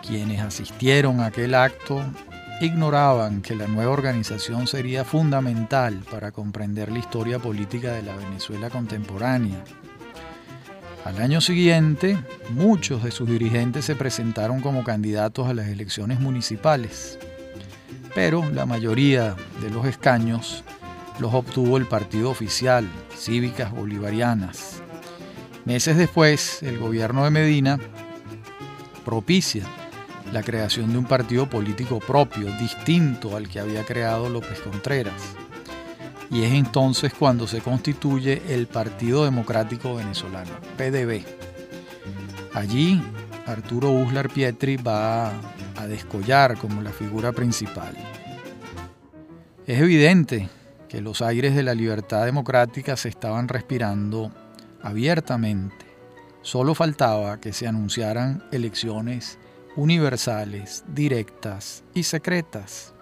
Quienes 0.06 0.40
asistieron 0.40 1.20
a 1.20 1.26
aquel 1.26 1.54
acto 1.54 2.02
ignoraban 2.61 3.40
que 3.40 3.54
la 3.54 3.66
nueva 3.66 3.92
organización 3.92 4.66
sería 4.66 5.04
fundamental 5.04 6.02
para 6.11 6.32
comprender 6.32 6.90
la 6.90 6.99
historia 6.99 7.38
política 7.38 7.92
de 7.92 8.02
la 8.02 8.16
Venezuela 8.16 8.68
contemporánea. 8.68 9.62
Al 11.08 11.22
año 11.22 11.40
siguiente, 11.40 12.18
muchos 12.50 13.02
de 13.02 13.10
sus 13.10 13.26
dirigentes 13.26 13.86
se 13.86 13.96
presentaron 13.96 14.60
como 14.60 14.84
candidatos 14.84 15.48
a 15.48 15.54
las 15.54 15.68
elecciones 15.68 16.20
municipales, 16.20 17.18
pero 18.14 18.44
la 18.50 18.66
mayoría 18.66 19.34
de 19.62 19.70
los 19.70 19.86
escaños 19.86 20.64
los 21.18 21.32
obtuvo 21.32 21.78
el 21.78 21.86
partido 21.86 22.28
oficial, 22.28 22.86
Cívicas 23.16 23.72
Bolivarianas. 23.72 24.82
Meses 25.64 25.96
después, 25.96 26.62
el 26.62 26.76
gobierno 26.76 27.24
de 27.24 27.30
Medina 27.30 27.78
propicia 29.02 29.64
la 30.30 30.42
creación 30.42 30.92
de 30.92 30.98
un 30.98 31.06
partido 31.06 31.48
político 31.48 32.00
propio, 32.00 32.52
distinto 32.58 33.34
al 33.34 33.48
que 33.48 33.60
había 33.60 33.82
creado 33.86 34.28
López 34.28 34.60
Contreras. 34.60 35.36
Y 36.30 36.42
es 36.42 36.52
entonces 36.52 37.12
cuando 37.14 37.47
se 37.47 37.61
constituye 37.61 38.42
el 38.49 38.66
Partido 38.66 39.25
Democrático 39.25 39.95
Venezolano, 39.95 40.50
PDB. 40.76 41.25
Allí, 42.52 43.02
Arturo 43.47 43.91
Uslar 43.91 44.28
Pietri 44.28 44.76
va 44.76 45.28
a 45.76 45.86
descollar 45.86 46.58
como 46.58 46.82
la 46.82 46.91
figura 46.91 47.32
principal. 47.32 47.97
Es 49.67 49.80
evidente 49.80 50.49
que 50.88 51.00
los 51.00 51.23
aires 51.23 51.54
de 51.54 51.62
la 51.62 51.75
libertad 51.75 52.25
democrática 52.25 52.97
se 52.97 53.08
estaban 53.08 53.49
respirando 53.49 54.30
abiertamente. 54.82 55.86
Solo 56.43 56.75
faltaba 56.75 57.41
que 57.41 57.52
se 57.52 57.67
anunciaran 57.67 58.45
elecciones 58.52 59.38
universales, 59.76 60.84
directas 60.88 61.84
y 61.95 62.02
secretas 62.02 62.95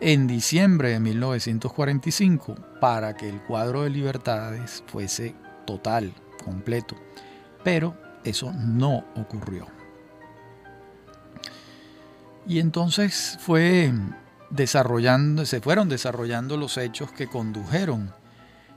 en 0.00 0.26
diciembre 0.26 0.90
de 0.90 1.00
1945 1.00 2.54
para 2.80 3.16
que 3.16 3.28
el 3.28 3.42
cuadro 3.42 3.82
de 3.82 3.90
libertades 3.90 4.82
fuese 4.86 5.34
total, 5.66 6.14
completo. 6.44 6.96
Pero 7.64 7.96
eso 8.24 8.52
no 8.52 9.04
ocurrió. 9.16 9.66
Y 12.46 12.60
entonces 12.60 13.38
fue 13.40 13.92
desarrollando, 14.50 15.46
se 15.46 15.60
fueron 15.60 15.88
desarrollando 15.88 16.56
los 16.56 16.78
hechos 16.78 17.10
que 17.12 17.26
condujeron 17.26 18.14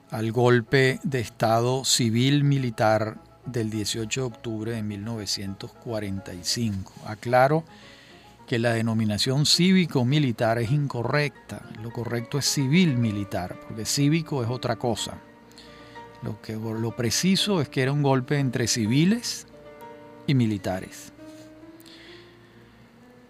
al 0.09 0.31
golpe 0.31 0.99
de 1.03 1.19
Estado 1.19 1.85
civil 1.85 2.43
militar 2.43 3.21
del 3.45 3.69
18 3.69 4.21
de 4.21 4.27
octubre 4.27 4.71
de 4.71 4.81
1945. 4.81 6.93
Aclaro 7.05 7.63
que 8.49 8.57
la 8.57 8.73
denominación 8.73 9.45
cívico-militar 9.45 10.57
es 10.57 10.71
incorrecta. 10.71 11.61
Lo 11.83 11.91
correcto 11.91 12.39
es 12.39 12.45
civil-militar, 12.45 13.59
porque 13.67 13.85
cívico 13.85 14.43
es 14.43 14.49
otra 14.49 14.75
cosa. 14.75 15.19
Lo, 16.23 16.41
que, 16.41 16.53
lo 16.53 16.95
preciso 16.95 17.61
es 17.61 17.69
que 17.69 17.83
era 17.83 17.91
un 17.91 18.01
golpe 18.01 18.39
entre 18.39 18.65
civiles 18.65 19.45
y 20.25 20.33
militares. 20.33 21.13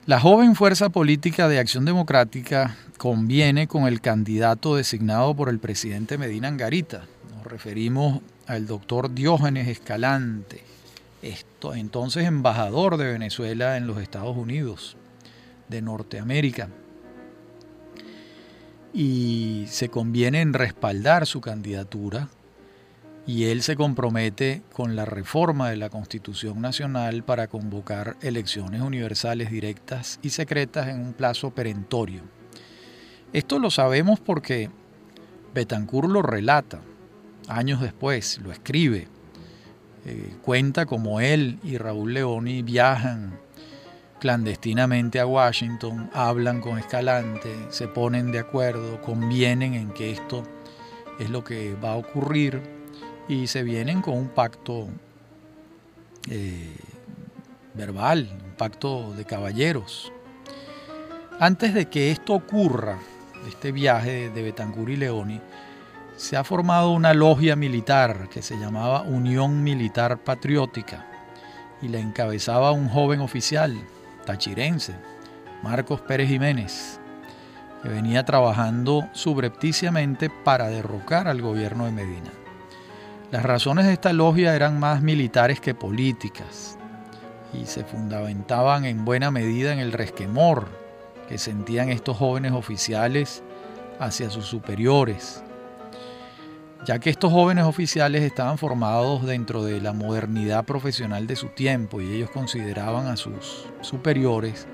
La 0.05 0.21
joven 0.21 0.55
fuerza 0.55 0.87
política 0.87 1.49
de 1.49 1.59
Acción 1.59 1.83
Democrática 1.83 2.77
conviene 2.97 3.67
con 3.67 3.89
el 3.89 3.99
candidato 3.99 4.77
designado 4.77 5.35
por 5.35 5.49
el 5.49 5.59
presidente 5.59 6.17
Medina 6.17 6.47
Angarita. 6.47 7.03
Nos 7.35 7.43
referimos 7.43 8.21
al 8.47 8.67
doctor 8.67 9.13
Diógenes 9.13 9.67
Escalante, 9.67 10.63
entonces 11.73 12.23
embajador 12.23 12.95
de 12.95 13.11
Venezuela 13.11 13.75
en 13.75 13.85
los 13.85 13.97
Estados 13.97 14.37
Unidos 14.37 14.95
de 15.69 15.81
Norteamérica. 15.81 16.69
Y 18.93 19.65
se 19.67 19.89
conviene 19.89 20.41
en 20.41 20.53
respaldar 20.53 21.25
su 21.25 21.41
candidatura 21.41 22.29
y 23.27 23.45
él 23.45 23.61
se 23.61 23.75
compromete 23.75 24.63
con 24.73 24.95
la 24.95 25.05
reforma 25.05 25.69
de 25.69 25.77
la 25.77 25.89
Constitución 25.89 26.61
Nacional 26.61 27.23
para 27.23 27.47
convocar 27.47 28.17
elecciones 28.21 28.81
universales 28.81 29.51
directas 29.51 30.19
y 30.23 30.31
secretas 30.31 30.87
en 30.87 30.99
un 30.99 31.13
plazo 31.13 31.51
perentorio. 31.51 32.23
Esto 33.31 33.59
lo 33.59 33.69
sabemos 33.69 34.19
porque 34.19 34.71
Betancourt 35.53 36.09
lo 36.09 36.23
relata 36.23 36.81
años 37.47 37.81
después, 37.81 38.39
lo 38.43 38.51
escribe, 38.51 39.07
eh, 40.05 40.33
cuenta 40.41 40.85
como 40.85 41.19
él 41.19 41.59
y 41.63 41.77
Raúl 41.77 42.13
Leoni 42.13 42.63
viajan 42.63 43.37
clandestinamente 44.19 45.19
a 45.19 45.25
Washington, 45.25 46.09
hablan 46.13 46.61
con 46.61 46.77
Escalante, 46.77 47.49
se 47.69 47.87
ponen 47.87 48.31
de 48.31 48.39
acuerdo, 48.39 49.01
convienen 49.01 49.73
en 49.73 49.91
que 49.91 50.11
esto 50.11 50.43
es 51.19 51.29
lo 51.29 51.43
que 51.43 51.75
va 51.75 51.93
a 51.93 51.97
ocurrir 51.97 52.61
y 53.27 53.47
se 53.47 53.63
vienen 53.63 54.01
con 54.01 54.15
un 54.15 54.29
pacto 54.29 54.87
eh, 56.29 56.75
verbal, 57.73 58.29
un 58.43 58.55
pacto 58.55 59.13
de 59.13 59.25
caballeros. 59.25 60.11
Antes 61.39 61.73
de 61.73 61.87
que 61.87 62.11
esto 62.11 62.33
ocurra, 62.33 62.99
este 63.47 63.71
viaje 63.71 64.29
de 64.29 64.41
Betancur 64.41 64.89
y 64.89 64.97
Leoni, 64.97 65.39
se 66.17 66.35
ha 66.35 66.43
formado 66.43 66.91
una 66.91 67.13
logia 67.13 67.55
militar 67.55 68.27
que 68.29 68.41
se 68.41 68.59
llamaba 68.59 69.03
Unión 69.03 69.63
Militar 69.63 70.17
Patriótica 70.17 71.05
y 71.81 71.87
la 71.87 71.99
encabezaba 71.99 72.73
un 72.73 72.89
joven 72.89 73.21
oficial 73.21 73.79
tachirense, 74.25 74.95
Marcos 75.63 76.01
Pérez 76.01 76.29
Jiménez, 76.29 76.99
que 77.81 77.89
venía 77.89 78.25
trabajando 78.25 79.07
subrepticiamente 79.13 80.29
para 80.29 80.67
derrocar 80.67 81.27
al 81.27 81.41
gobierno 81.41 81.85
de 81.85 81.91
Medina. 81.91 82.31
Las 83.31 83.43
razones 83.43 83.85
de 83.85 83.93
esta 83.93 84.11
logia 84.13 84.55
eran 84.55 84.79
más 84.79 85.01
militares 85.01 85.59
que 85.59 85.75
políticas 85.75 86.77
y 87.53 87.65
se 87.65 87.83
fundamentaban 87.83 88.85
en 88.85 89.05
buena 89.05 89.31
medida 89.31 89.71
en 89.71 89.79
el 89.79 89.91
resquemor 89.91 90.67
que 91.27 91.37
sentían 91.37 91.89
estos 91.89 92.17
jóvenes 92.17 92.53
oficiales 92.53 93.43
hacia 93.99 94.29
sus 94.29 94.45
superiores, 94.45 95.43
ya 96.85 96.99
que 96.99 97.09
estos 97.09 97.31
jóvenes 97.31 97.65
oficiales 97.65 98.23
estaban 98.23 98.57
formados 98.57 99.25
dentro 99.25 99.63
de 99.63 99.81
la 99.81 99.93
modernidad 99.93 100.65
profesional 100.65 101.27
de 101.27 101.35
su 101.35 101.47
tiempo 101.47 102.01
y 102.01 102.13
ellos 102.13 102.29
consideraban 102.29 103.07
a 103.07 103.17
sus 103.17 103.65
superiores 103.81 104.67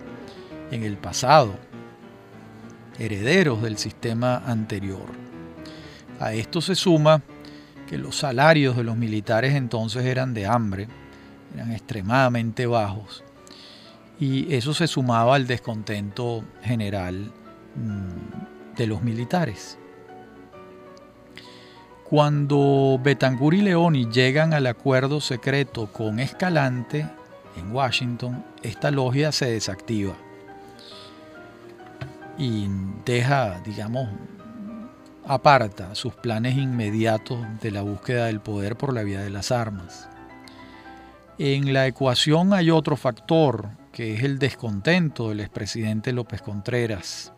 en 0.72 0.84
el 0.84 0.98
pasado, 0.98 1.56
herederos 3.00 3.62
del 3.62 3.78
sistema 3.78 4.38
anterior. 4.46 5.06
A 6.20 6.34
esto 6.34 6.62
se 6.62 6.76
suma 6.76 7.22
que 7.88 7.98
los 7.98 8.18
salarios 8.18 8.78
de 8.78 8.84
los 8.84 8.98
militares 8.98 9.54
entonces 9.56 10.06
eran 10.06 10.34
de 10.34 10.46
hambre, 10.46 10.88
eran 11.54 11.72
extremadamente 11.72 12.66
bajos, 12.66 13.24
y 14.20 14.54
eso 14.54 14.74
se 14.74 14.88
sumaba 14.88 15.36
al 15.36 15.46
descontento 15.46 16.44
general 16.62 17.32
mm, 17.76 18.76
de 18.78 18.88
los 18.88 19.02
militares. 19.02 19.78
Cuando 22.16 22.98
Betancourt 23.04 23.58
y 23.58 23.62
Leoni 23.62 24.10
llegan 24.10 24.54
al 24.54 24.68
acuerdo 24.68 25.20
secreto 25.20 25.92
con 25.92 26.22
Escalante 26.22 27.06
en 27.58 27.76
Washington, 27.76 28.42
esta 28.64 28.90
logia 28.90 29.34
se 29.34 29.48
desactiva 29.48 30.16
y 32.38 32.70
deja, 33.04 33.60
digamos, 33.66 34.08
aparta 35.28 35.94
sus 35.94 36.14
planes 36.14 36.56
inmediatos 36.56 37.38
de 37.60 37.72
la 37.72 37.82
búsqueda 37.82 38.28
del 38.28 38.40
poder 38.40 38.78
por 38.78 38.94
la 38.94 39.04
vía 39.04 39.20
de 39.20 39.30
las 39.30 39.52
armas. 39.52 40.08
En 41.38 41.74
la 41.74 41.86
ecuación 41.86 42.54
hay 42.54 42.72
otro 42.72 42.96
factor, 42.96 43.72
que 43.92 44.14
es 44.14 44.24
el 44.24 44.40
descontento 44.40 45.28
del 45.28 45.42
expresidente 45.42 46.14
López 46.14 46.42
Contreras 46.42 47.34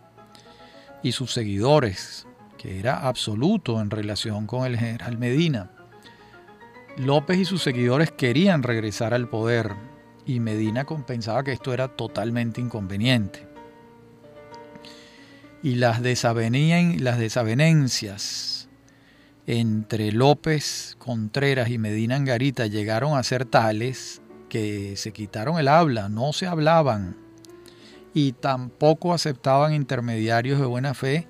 y 1.01 1.13
sus 1.13 1.33
seguidores, 1.33 2.26
que 2.57 2.79
era 2.79 3.07
absoluto 3.07 3.81
en 3.81 3.89
relación 3.89 4.47
con 4.47 4.65
el 4.65 4.77
general 4.77 5.17
Medina. 5.17 5.71
López 6.97 7.37
y 7.37 7.45
sus 7.45 7.61
seguidores 7.61 8.11
querían 8.11 8.63
regresar 8.63 9.13
al 9.13 9.29
poder 9.29 9.75
y 10.25 10.39
Medina 10.39 10.85
compensaba 10.85 11.43
que 11.43 11.51
esto 11.51 11.73
era 11.73 11.89
totalmente 11.89 12.59
inconveniente 12.59 13.47
y 15.63 15.75
las, 15.75 16.01
las 16.01 17.19
desavenencias 17.19 18.69
entre 19.47 20.11
López 20.11 20.95
Contreras 20.99 21.69
y 21.69 21.77
Medina 21.77 22.15
Angarita 22.15 22.67
llegaron 22.67 23.17
a 23.17 23.23
ser 23.23 23.45
tales 23.45 24.21
que 24.49 24.95
se 24.97 25.11
quitaron 25.11 25.57
el 25.59 25.67
habla, 25.67 26.09
no 26.09 26.33
se 26.33 26.47
hablaban 26.47 27.17
y 28.13 28.33
tampoco 28.33 29.13
aceptaban 29.13 29.73
intermediarios 29.73 30.59
de 30.59 30.65
buena 30.65 30.93
fe 30.93 31.27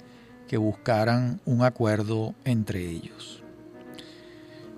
que 0.48 0.58
buscaran 0.58 1.40
un 1.46 1.64
acuerdo 1.64 2.34
entre 2.46 2.90
ellos. 2.90 3.44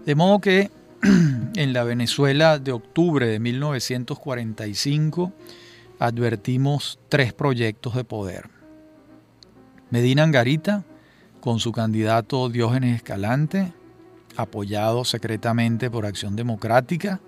De 0.05 0.15
modo 0.15 0.39
que 0.39 0.71
en 1.55 1.73
la 1.73 1.84
Venezuela 1.84 2.60
de 2.60 2.71
octubre 2.71 3.27
de 3.27 3.39
1945 3.39 5.34
advertimos 5.99 6.99
tres 7.10 7.34
proyectos 7.34 7.95
de 7.95 8.03
poder. 8.03 8.49
Medina 9.89 10.23
Angarita, 10.23 10.84
con 11.41 11.60
su 11.60 11.71
candidato 11.71 12.49
Diógenes 12.49 12.95
Escalante, 12.95 13.73
apoyado 14.36 15.03
secretamente 15.03 15.89
por 15.89 16.05
Acción 16.05 16.36
Democrática, 16.36 17.19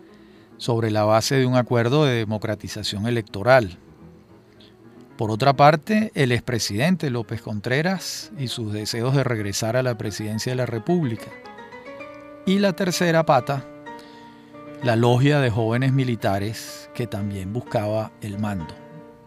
sobre 0.57 0.91
la 0.91 1.03
base 1.03 1.35
de 1.35 1.45
un 1.47 1.55
acuerdo 1.55 2.05
de 2.05 2.17
democratización 2.17 3.07
electoral. 3.07 3.79
Por 5.21 5.29
otra 5.29 5.53
parte, 5.53 6.11
el 6.15 6.31
expresidente 6.31 7.11
López 7.11 7.43
Contreras 7.43 8.31
y 8.39 8.47
sus 8.47 8.73
deseos 8.73 9.15
de 9.15 9.23
regresar 9.23 9.77
a 9.77 9.83
la 9.83 9.95
presidencia 9.95 10.51
de 10.51 10.55
la 10.55 10.65
República. 10.65 11.27
Y 12.47 12.57
la 12.57 12.73
tercera 12.73 13.23
pata, 13.23 13.63
la 14.81 14.95
logia 14.95 15.39
de 15.39 15.51
jóvenes 15.51 15.93
militares 15.93 16.89
que 16.95 17.05
también 17.05 17.53
buscaba 17.53 18.11
el 18.21 18.39
mando, 18.39 18.73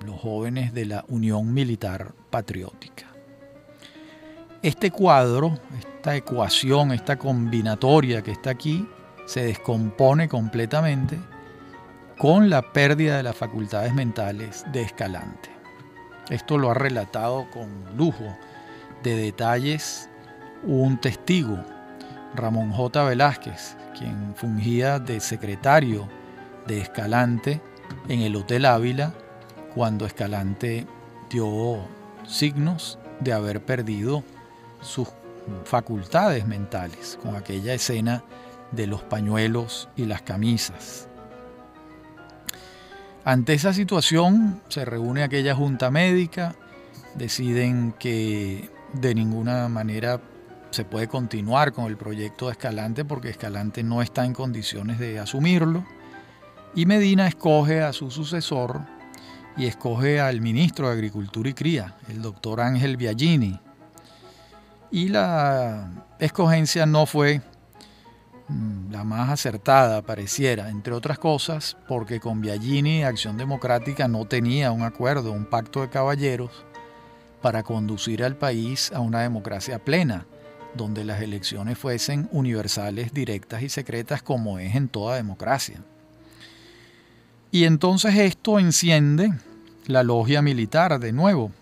los 0.05 0.21
jóvenes 0.21 0.75
de 0.75 0.87
la 0.87 1.05
Unión 1.07 1.55
Militar 1.55 2.13
Patriótica. 2.29 3.07
Este 4.63 4.91
cuadro, 4.91 5.61
esta 5.79 6.17
ecuación, 6.17 6.91
esta 6.91 7.17
combinatoria 7.17 8.21
que 8.21 8.33
está 8.33 8.51
aquí, 8.51 8.85
se 9.27 9.45
descompone 9.45 10.29
completamente 10.29 11.21
con 12.19 12.51
la 12.51 12.73
pérdida 12.73 13.17
de 13.17 13.23
las 13.23 13.37
facultades 13.37 13.95
mentales 13.95 14.65
de 14.73 14.83
Escalante. 14.83 15.54
Esto 16.31 16.59
lo 16.59 16.71
ha 16.71 16.75
relatado 16.75 17.51
con 17.51 17.97
lujo 17.97 18.37
de 19.03 19.17
detalles 19.17 20.09
un 20.63 20.99
testigo, 20.99 21.59
Ramón 22.35 22.73
J. 22.73 23.05
Velázquez, 23.05 23.77
quien 23.97 24.35
fungía 24.35 24.99
de 24.99 25.21
secretario 25.21 26.09
de 26.67 26.81
Escalante 26.81 27.61
en 28.09 28.21
el 28.21 28.35
Hotel 28.37 28.65
Ávila 28.65 29.13
cuando 29.75 30.07
Escalante 30.07 30.87
dio 31.31 31.85
signos 32.27 32.99
de 33.21 33.33
haber 33.33 33.65
perdido 33.65 34.25
sus 34.81 35.09
facultades 35.65 36.47
mentales 36.47 37.19
con 37.23 37.37
aquella 37.37 37.75
escena 37.75 38.25
de 38.73 38.87
los 38.87 39.03
pañuelos 39.03 39.89
y 39.97 40.07
las 40.07 40.23
camisas. 40.23 41.09
Ante 43.25 43.55
esa 43.55 43.73
situación 43.73 44.61
se 44.69 44.85
reúne 44.85 45.23
aquella 45.23 45.55
junta 45.55 45.91
médica, 45.91 46.55
deciden 47.15 47.95
que 47.99 48.69
de 48.93 49.15
ninguna 49.15 49.69
manera 49.69 50.21
se 50.71 50.85
puede 50.85 51.09
continuar 51.09 51.73
con 51.73 51.87
el 51.87 51.97
proyecto 51.97 52.47
de 52.47 52.53
Escalante 52.53 53.05
porque 53.05 53.31
Escalante 53.31 53.83
no 53.83 54.03
está 54.03 54.27
en 54.27 54.35
condiciones 54.35 54.99
de 54.99 55.19
asumirlo. 55.19 55.87
Y 56.75 56.85
Medina 56.85 57.27
escoge 57.27 57.81
a 57.83 57.93
su 57.93 58.11
sucesor 58.11 58.83
y 59.57 59.67
escoge 59.67 60.21
al 60.21 60.41
ministro 60.41 60.89
de 60.89 60.95
Agricultura 60.95 61.49
y 61.49 61.55
Cría, 61.55 61.95
el 62.09 62.21
doctor 62.21 62.61
Ángel 62.61 62.97
Biagini, 62.97 63.61
y 64.91 65.09
la 65.09 65.89
escogencia 66.19 66.87
no 66.87 67.07
fue 67.07 67.41
la 68.91 69.05
más 69.05 69.31
acertada, 69.31 70.03
pareciera, 70.03 70.69
entre 70.69 70.93
otras 70.93 71.19
cosas, 71.19 71.77
porque 71.89 72.21
con 72.21 72.41
Biagini 72.41 73.03
Acción 73.03 73.39
Democrática 73.39 74.07
no 74.07 74.27
tenía 74.27 74.71
un 74.71 74.83
acuerdo, 74.83 75.33
un 75.33 75.47
pacto 75.47 75.81
de 75.81 75.89
caballeros 75.89 76.51
para 77.41 77.63
conducir 77.63 78.23
al 78.23 78.37
país 78.37 78.93
a 78.93 79.01
una 79.01 79.23
democracia 79.23 79.79
plena, 79.79 80.27
donde 80.75 81.05
las 81.05 81.23
elecciones 81.23 81.79
fuesen 81.79 82.29
universales, 82.33 83.13
directas 83.13 83.63
y 83.63 83.69
secretas 83.69 84.23
como 84.23 84.59
es 84.59 84.75
en 84.75 84.89
toda 84.89 85.17
democracia. 85.17 85.83
Y 87.51 87.65
entonces 87.65 88.17
esto 88.17 88.59
enciende 88.59 89.33
la 89.87 90.03
logia 90.03 90.43
militar 90.43 90.99
de 90.99 91.13
nuevo, 91.13 91.53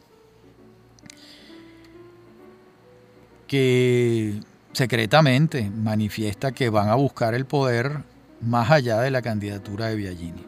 que 3.47 4.41
secretamente 4.73 5.71
manifiesta 5.71 6.53
que 6.53 6.71
van 6.71 6.89
a 6.89 6.95
buscar 6.95 7.35
el 7.35 7.47
poder 7.47 8.05
más 8.41 8.71
allá 8.71 9.01
de 9.01 9.11
la 9.11 9.23
candidatura 9.23 9.87
de 9.87 9.97
Biagini. 9.97 10.47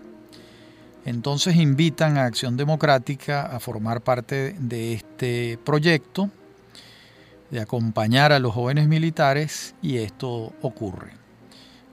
Entonces 1.05 1.57
invitan 1.57 2.17
a 2.17 2.25
Acción 2.25 2.57
Democrática 2.57 3.43
a 3.43 3.59
formar 3.61 4.01
parte 4.01 4.57
de 4.59 4.95
este 4.95 5.59
proyecto, 5.65 6.31
de 7.51 7.61
acompañar 7.61 8.33
a 8.33 8.39
los 8.39 8.55
jóvenes 8.55 8.89
militares 8.89 9.75
y 9.83 9.99
esto 9.99 10.55
ocurre. 10.63 11.11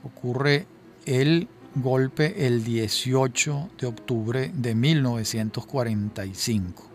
Ocurre 0.03 0.65
el 1.05 1.49
golpe 1.75 2.47
el 2.47 2.63
18 2.63 3.69
de 3.79 3.87
octubre 3.87 4.49
de 4.53 4.75
1945. 4.75 6.90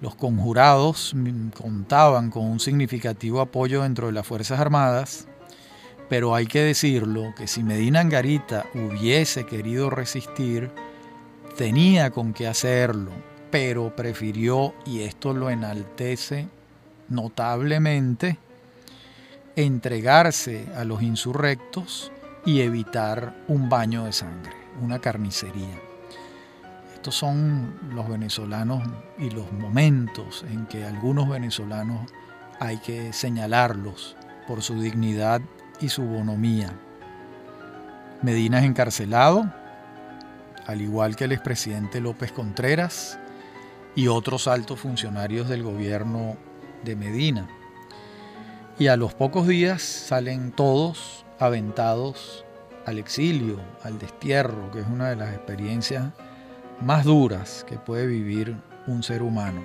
Los 0.00 0.14
conjurados 0.14 1.14
contaban 1.54 2.30
con 2.30 2.44
un 2.44 2.58
significativo 2.58 3.40
apoyo 3.40 3.82
dentro 3.82 4.06
de 4.06 4.14
las 4.14 4.26
Fuerzas 4.26 4.58
Armadas, 4.58 5.26
pero 6.08 6.34
hay 6.34 6.46
que 6.46 6.62
decirlo 6.62 7.34
que 7.36 7.46
si 7.46 7.62
Medina 7.62 8.00
Angarita 8.00 8.64
hubiese 8.74 9.44
querido 9.44 9.90
resistir, 9.90 10.70
tenía 11.56 12.10
con 12.10 12.32
qué 12.32 12.48
hacerlo, 12.48 13.12
pero 13.50 13.94
prefirió, 13.94 14.74
y 14.86 15.02
esto 15.02 15.34
lo 15.34 15.50
enaltece 15.50 16.48
notablemente, 17.10 18.38
entregarse 19.54 20.64
a 20.76 20.84
los 20.84 21.02
insurrectos 21.02 22.10
y 22.46 22.62
evitar 22.62 23.36
un 23.48 23.68
baño 23.68 24.04
de 24.04 24.12
sangre, 24.14 24.54
una 24.82 24.98
carnicería. 24.98 25.89
Estos 27.00 27.14
son 27.14 27.78
los 27.94 28.06
venezolanos 28.10 28.86
y 29.16 29.30
los 29.30 29.50
momentos 29.52 30.44
en 30.50 30.66
que 30.66 30.84
algunos 30.84 31.30
venezolanos 31.30 32.12
hay 32.58 32.76
que 32.76 33.14
señalarlos 33.14 34.18
por 34.46 34.60
su 34.60 34.78
dignidad 34.78 35.40
y 35.80 35.88
su 35.88 36.02
bonomía. 36.02 36.74
Medina 38.20 38.58
es 38.58 38.66
encarcelado, 38.66 39.50
al 40.66 40.82
igual 40.82 41.16
que 41.16 41.24
el 41.24 41.32
expresidente 41.32 42.02
López 42.02 42.32
Contreras 42.32 43.18
y 43.94 44.08
otros 44.08 44.46
altos 44.46 44.80
funcionarios 44.80 45.48
del 45.48 45.62
gobierno 45.62 46.36
de 46.84 46.96
Medina. 46.96 47.48
Y 48.78 48.88
a 48.88 48.98
los 48.98 49.14
pocos 49.14 49.46
días 49.46 49.80
salen 49.80 50.52
todos 50.52 51.24
aventados 51.38 52.44
al 52.84 52.98
exilio, 52.98 53.58
al 53.84 53.98
destierro, 53.98 54.70
que 54.70 54.80
es 54.80 54.86
una 54.86 55.08
de 55.08 55.16
las 55.16 55.32
experiencias 55.32 56.12
más 56.80 57.04
duras 57.04 57.64
que 57.68 57.76
puede 57.76 58.06
vivir 58.06 58.56
un 58.86 59.02
ser 59.02 59.22
humano. 59.22 59.62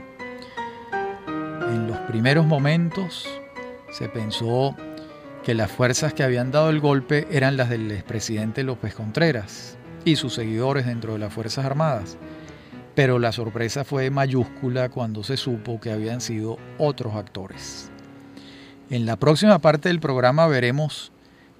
En 1.70 1.88
los 1.88 1.98
primeros 2.00 2.46
momentos 2.46 3.28
se 3.92 4.10
pensó 4.10 4.76
que 5.44 5.54
las 5.54 5.72
fuerzas 5.72 6.14
que 6.14 6.24
habían 6.24 6.52
dado 6.52 6.70
el 6.70 6.80
golpe 6.80 7.28
eran 7.32 7.56
las 7.56 7.70
del 7.70 7.92
expresidente 7.92 8.64
López 8.64 8.94
Contreras 8.94 9.78
y 10.04 10.16
sus 10.18 10.34
seguidores 10.34 10.86
dentro 10.86 11.14
de 11.14 11.20
las 11.20 11.34
Fuerzas 11.34 11.66
Armadas, 11.66 12.18
pero 12.96 13.20
la 13.20 13.32
sorpresa 13.32 13.84
fue 13.84 14.10
mayúscula 14.10 14.90
cuando 14.90 15.24
se 15.24 15.38
supo 15.38 15.80
que 15.80 15.92
habían 15.92 16.22
sido 16.22 16.58
otros 16.78 17.16
actores. 17.16 17.90
En 18.90 19.06
la 19.06 19.16
próxima 19.16 19.60
parte 19.60 19.90
del 19.90 20.00
programa 20.00 20.48
veremos 20.48 21.12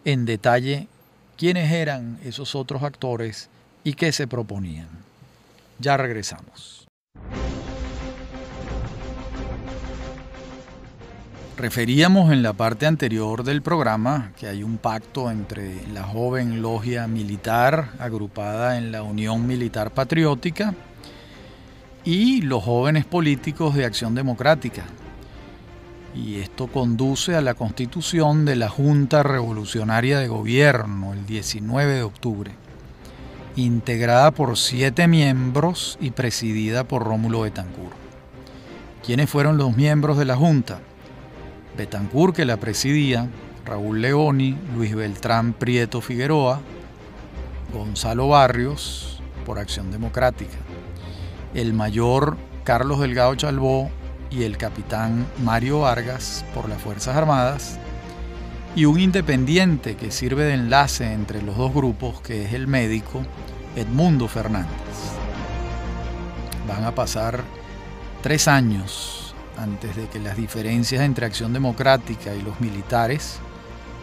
en 0.04 0.26
detalle 0.26 0.88
quiénes 1.38 1.72
eran 1.72 2.20
esos 2.24 2.56
otros 2.56 2.84
actores 2.84 3.50
y 3.84 3.94
qué 3.94 4.12
se 4.12 4.28
proponían. 4.28 5.05
Ya 5.80 5.98
regresamos. 5.98 6.86
Referíamos 11.58 12.34
en 12.34 12.44
la 12.44 12.52
parte 12.52 12.86
anterior 12.86 13.46
del 13.46 13.62
programa 13.62 14.34
que 14.38 14.48
hay 14.48 14.62
un 14.62 14.78
pacto 14.78 15.32
entre 15.32 15.88
la 15.88 16.04
joven 16.04 16.62
logia 16.62 17.08
militar 17.08 17.92
agrupada 17.98 18.78
en 18.78 18.92
la 18.92 19.04
Unión 19.04 19.48
Militar 19.48 19.92
Patriótica 19.92 20.74
y 22.04 22.42
los 22.42 22.62
jóvenes 22.62 23.06
políticos 23.06 23.74
de 23.74 23.86
Acción 23.86 24.16
Democrática. 24.16 24.84
Y 26.14 26.40
esto 26.40 26.68
conduce 26.68 27.36
a 27.36 27.42
la 27.42 27.54
constitución 27.54 28.44
de 28.44 28.58
la 28.58 28.68
Junta 28.68 29.24
Revolucionaria 29.24 30.20
de 30.20 30.28
Gobierno 30.28 31.14
el 31.14 31.26
19 31.26 31.94
de 31.94 32.04
octubre, 32.04 32.52
integrada 33.56 34.32
por 34.32 34.58
siete 34.58 35.08
miembros 35.08 35.98
y 36.02 36.12
presidida 36.12 36.84
por 36.84 37.04
Rómulo 37.04 37.42
Betancourt. 37.42 37.96
¿Quiénes 39.06 39.30
fueron 39.30 39.58
los 39.58 39.76
miembros 39.76 40.18
de 40.18 40.26
la 40.26 40.36
Junta? 40.36 40.80
Betancourt, 41.78 42.36
que 42.36 42.46
la 42.46 42.58
presidía, 42.58 43.30
Raúl 43.66 44.02
Leoni, 44.02 44.58
Luis 44.76 44.96
Beltrán 44.96 45.54
Prieto 45.54 46.02
Figueroa, 46.02 46.60
Gonzalo 47.74 48.28
Barrios, 48.28 49.22
por 49.46 49.60
Acción 49.60 49.92
Democrática, 49.92 50.58
el 51.54 51.74
mayor 51.74 52.38
Carlos 52.64 53.00
Delgado 53.00 53.36
Chalbó 53.36 53.90
y 54.30 54.44
el 54.44 54.58
capitán 54.58 55.26
Mario 55.44 55.82
Vargas, 55.82 56.44
por 56.54 56.68
las 56.68 56.82
Fuerzas 56.82 57.16
Armadas, 57.16 57.80
y 58.76 58.86
un 58.86 59.00
independiente 59.00 59.96
que 59.96 60.12
sirve 60.12 60.44
de 60.44 60.56
enlace 60.56 61.14
entre 61.14 61.42
los 61.42 61.58
dos 61.58 61.74
grupos, 61.74 62.22
que 62.22 62.44
es 62.44 62.54
el 62.54 62.68
médico 62.68 63.22
Edmundo 63.76 64.28
Fernández. 64.28 64.70
Van 66.68 66.86
a 66.86 66.96
pasar 66.96 67.44
tres 68.22 68.48
años 68.48 69.36
antes 69.58 69.96
de 69.96 70.08
que 70.08 70.20
las 70.20 70.38
diferencias 70.38 71.02
entre 71.02 71.26
Acción 71.26 71.54
Democrática 71.54 72.34
y 72.34 72.42
los 72.42 72.60
militares 72.62 73.38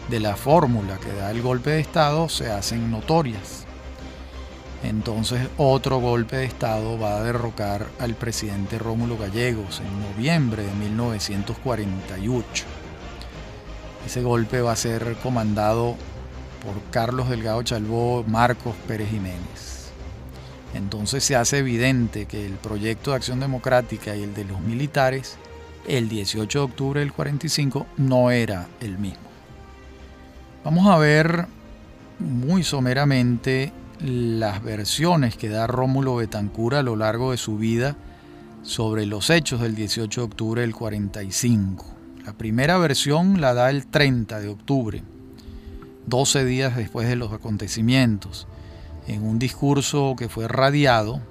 de 0.09 0.19
la 0.19 0.35
fórmula 0.35 0.97
que 0.97 1.13
da 1.13 1.31
el 1.31 1.41
golpe 1.41 1.71
de 1.71 1.79
Estado 1.79 2.29
se 2.29 2.51
hacen 2.51 2.91
notorias. 2.91 3.65
Entonces 4.83 5.47
otro 5.57 5.99
golpe 5.99 6.37
de 6.37 6.45
Estado 6.45 6.99
va 6.99 7.17
a 7.17 7.23
derrocar 7.23 7.87
al 7.99 8.15
presidente 8.15 8.77
Rómulo 8.77 9.17
Gallegos 9.17 9.79
en 9.79 10.01
noviembre 10.11 10.63
de 10.63 10.73
1948. 10.73 12.65
Ese 14.05 14.21
golpe 14.21 14.61
va 14.61 14.73
a 14.73 14.75
ser 14.75 15.15
comandado 15.23 15.95
por 16.63 16.81
Carlos 16.91 17.29
Delgado 17.29 17.61
Chalbó, 17.63 18.23
Marcos 18.27 18.75
Pérez 18.87 19.09
Jiménez. 19.09 19.91
Entonces 20.73 21.23
se 21.23 21.35
hace 21.35 21.59
evidente 21.59 22.25
que 22.25 22.45
el 22.45 22.53
proyecto 22.53 23.11
de 23.11 23.17
acción 23.17 23.39
democrática 23.39 24.15
y 24.15 24.23
el 24.23 24.33
de 24.33 24.45
los 24.45 24.59
militares 24.61 25.37
el 25.87 26.09
18 26.09 26.59
de 26.59 26.65
octubre 26.65 26.99
del 27.01 27.13
45 27.13 27.85
no 27.97 28.31
era 28.31 28.67
el 28.79 28.97
mismo. 28.97 29.19
Vamos 30.63 30.87
a 30.87 30.97
ver 30.97 31.45
muy 32.19 32.63
someramente 32.63 33.73
las 33.99 34.63
versiones 34.63 35.35
que 35.35 35.49
da 35.49 35.67
Rómulo 35.67 36.15
Betancur 36.15 36.75
a 36.75 36.83
lo 36.83 36.95
largo 36.95 37.31
de 37.31 37.37
su 37.37 37.57
vida 37.57 37.95
sobre 38.63 39.05
los 39.05 39.29
hechos 39.29 39.61
del 39.61 39.75
18 39.75 40.21
de 40.21 40.25
octubre 40.25 40.61
del 40.61 40.73
45. 40.73 41.85
La 42.25 42.33
primera 42.33 42.77
versión 42.77 43.41
la 43.41 43.53
da 43.53 43.69
el 43.69 43.87
30 43.87 44.39
de 44.39 44.47
octubre, 44.47 45.03
12 46.07 46.45
días 46.45 46.75
después 46.75 47.07
de 47.07 47.15
los 47.15 47.31
acontecimientos, 47.31 48.47
en 49.07 49.23
un 49.23 49.39
discurso 49.39 50.15
que 50.17 50.29
fue 50.29 50.47
radiado 50.47 51.21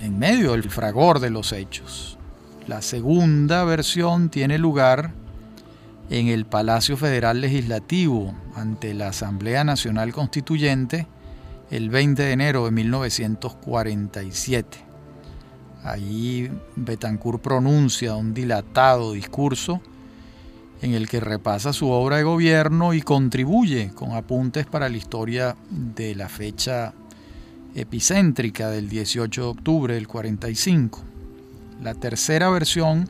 en 0.00 0.18
medio 0.18 0.52
del 0.52 0.70
fragor 0.70 1.20
de 1.20 1.30
los 1.30 1.52
hechos. 1.52 2.18
La 2.66 2.82
segunda 2.82 3.64
versión 3.64 4.28
tiene 4.28 4.58
lugar 4.58 5.12
en 6.10 6.28
el 6.28 6.44
Palacio 6.44 6.96
Federal 6.96 7.40
Legislativo 7.40 8.34
ante 8.54 8.94
la 8.94 9.08
Asamblea 9.08 9.64
Nacional 9.64 10.12
Constituyente 10.12 11.06
el 11.70 11.88
20 11.88 12.22
de 12.22 12.32
enero 12.32 12.66
de 12.66 12.70
1947. 12.70 14.78
Allí 15.84 16.50
Betancourt 16.76 17.40
pronuncia 17.40 18.14
un 18.14 18.34
dilatado 18.34 19.12
discurso 19.12 19.80
en 20.82 20.94
el 20.94 21.08
que 21.08 21.20
repasa 21.20 21.72
su 21.72 21.88
obra 21.90 22.16
de 22.16 22.24
gobierno 22.24 22.92
y 22.92 23.02
contribuye 23.02 23.92
con 23.94 24.12
apuntes 24.12 24.66
para 24.66 24.88
la 24.88 24.96
historia 24.96 25.56
de 25.70 26.16
la 26.16 26.28
fecha 26.28 26.92
epicéntrica 27.74 28.68
del 28.68 28.88
18 28.88 29.40
de 29.40 29.46
octubre 29.46 29.94
del 29.94 30.08
45. 30.08 31.00
La 31.80 31.94
tercera 31.94 32.50
versión 32.50 33.08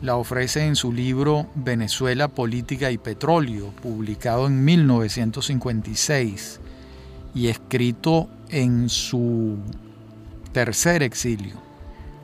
la 0.00 0.16
ofrece 0.16 0.66
en 0.66 0.76
su 0.76 0.92
libro 0.92 1.46
Venezuela, 1.54 2.28
Política 2.28 2.90
y 2.90 2.98
Petróleo, 2.98 3.70
publicado 3.82 4.46
en 4.46 4.64
1956 4.64 6.60
y 7.34 7.48
escrito 7.48 8.28
en 8.48 8.88
su 8.88 9.58
tercer 10.52 11.02
exilio. 11.02 11.56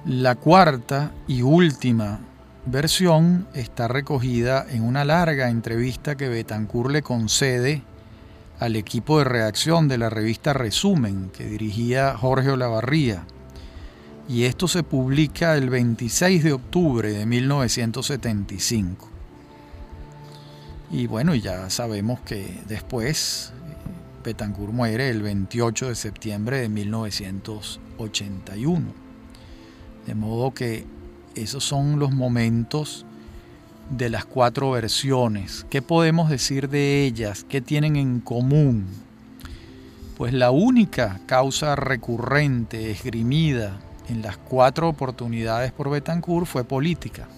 La 0.06 0.36
cuarta 0.36 1.12
y 1.28 1.42
última 1.42 2.20
versión 2.66 3.46
está 3.54 3.88
recogida 3.88 4.66
en 4.68 4.82
una 4.82 5.04
larga 5.04 5.50
entrevista 5.50 6.16
que 6.16 6.28
Betancourt 6.28 6.90
le 6.90 7.02
concede 7.02 7.82
al 8.58 8.76
equipo 8.76 9.18
de 9.18 9.24
redacción 9.24 9.88
de 9.88 9.98
la 9.98 10.10
revista 10.10 10.52
Resumen, 10.52 11.30
que 11.30 11.46
dirigía 11.46 12.16
Jorge 12.16 12.50
Olavarría 12.50 13.24
y 14.30 14.44
esto 14.44 14.68
se 14.68 14.84
publica 14.84 15.56
el 15.56 15.70
26 15.70 16.44
de 16.44 16.52
octubre 16.52 17.10
de 17.10 17.26
1975. 17.26 19.08
Y 20.92 21.08
bueno, 21.08 21.34
ya 21.34 21.68
sabemos 21.68 22.20
que 22.20 22.60
después 22.68 23.52
Betancourt 24.22 24.72
muere 24.72 25.10
el 25.10 25.22
28 25.22 25.88
de 25.88 25.96
septiembre 25.96 26.60
de 26.60 26.68
1981. 26.68 28.86
De 30.06 30.14
modo 30.14 30.54
que 30.54 30.86
esos 31.34 31.64
son 31.64 31.98
los 31.98 32.12
momentos 32.12 33.06
de 33.90 34.08
las 34.08 34.24
cuatro 34.24 34.70
versiones. 34.70 35.66
¿Qué 35.70 35.82
podemos 35.82 36.30
decir 36.30 36.68
de 36.68 37.04
ellas? 37.04 37.44
¿Qué 37.48 37.60
tienen 37.60 37.96
en 37.96 38.20
común? 38.20 38.86
Pues 40.16 40.32
la 40.32 40.50
única 40.50 41.20
causa 41.26 41.76
recurrente, 41.76 42.90
esgrimida, 42.90 43.78
en 44.08 44.22
las 44.22 44.36
cuatro 44.36 44.88
oportunidades 44.88 45.72
por 45.72 45.88
Betancourt 45.88 46.46
fue 46.46 46.64
política. 46.64 47.28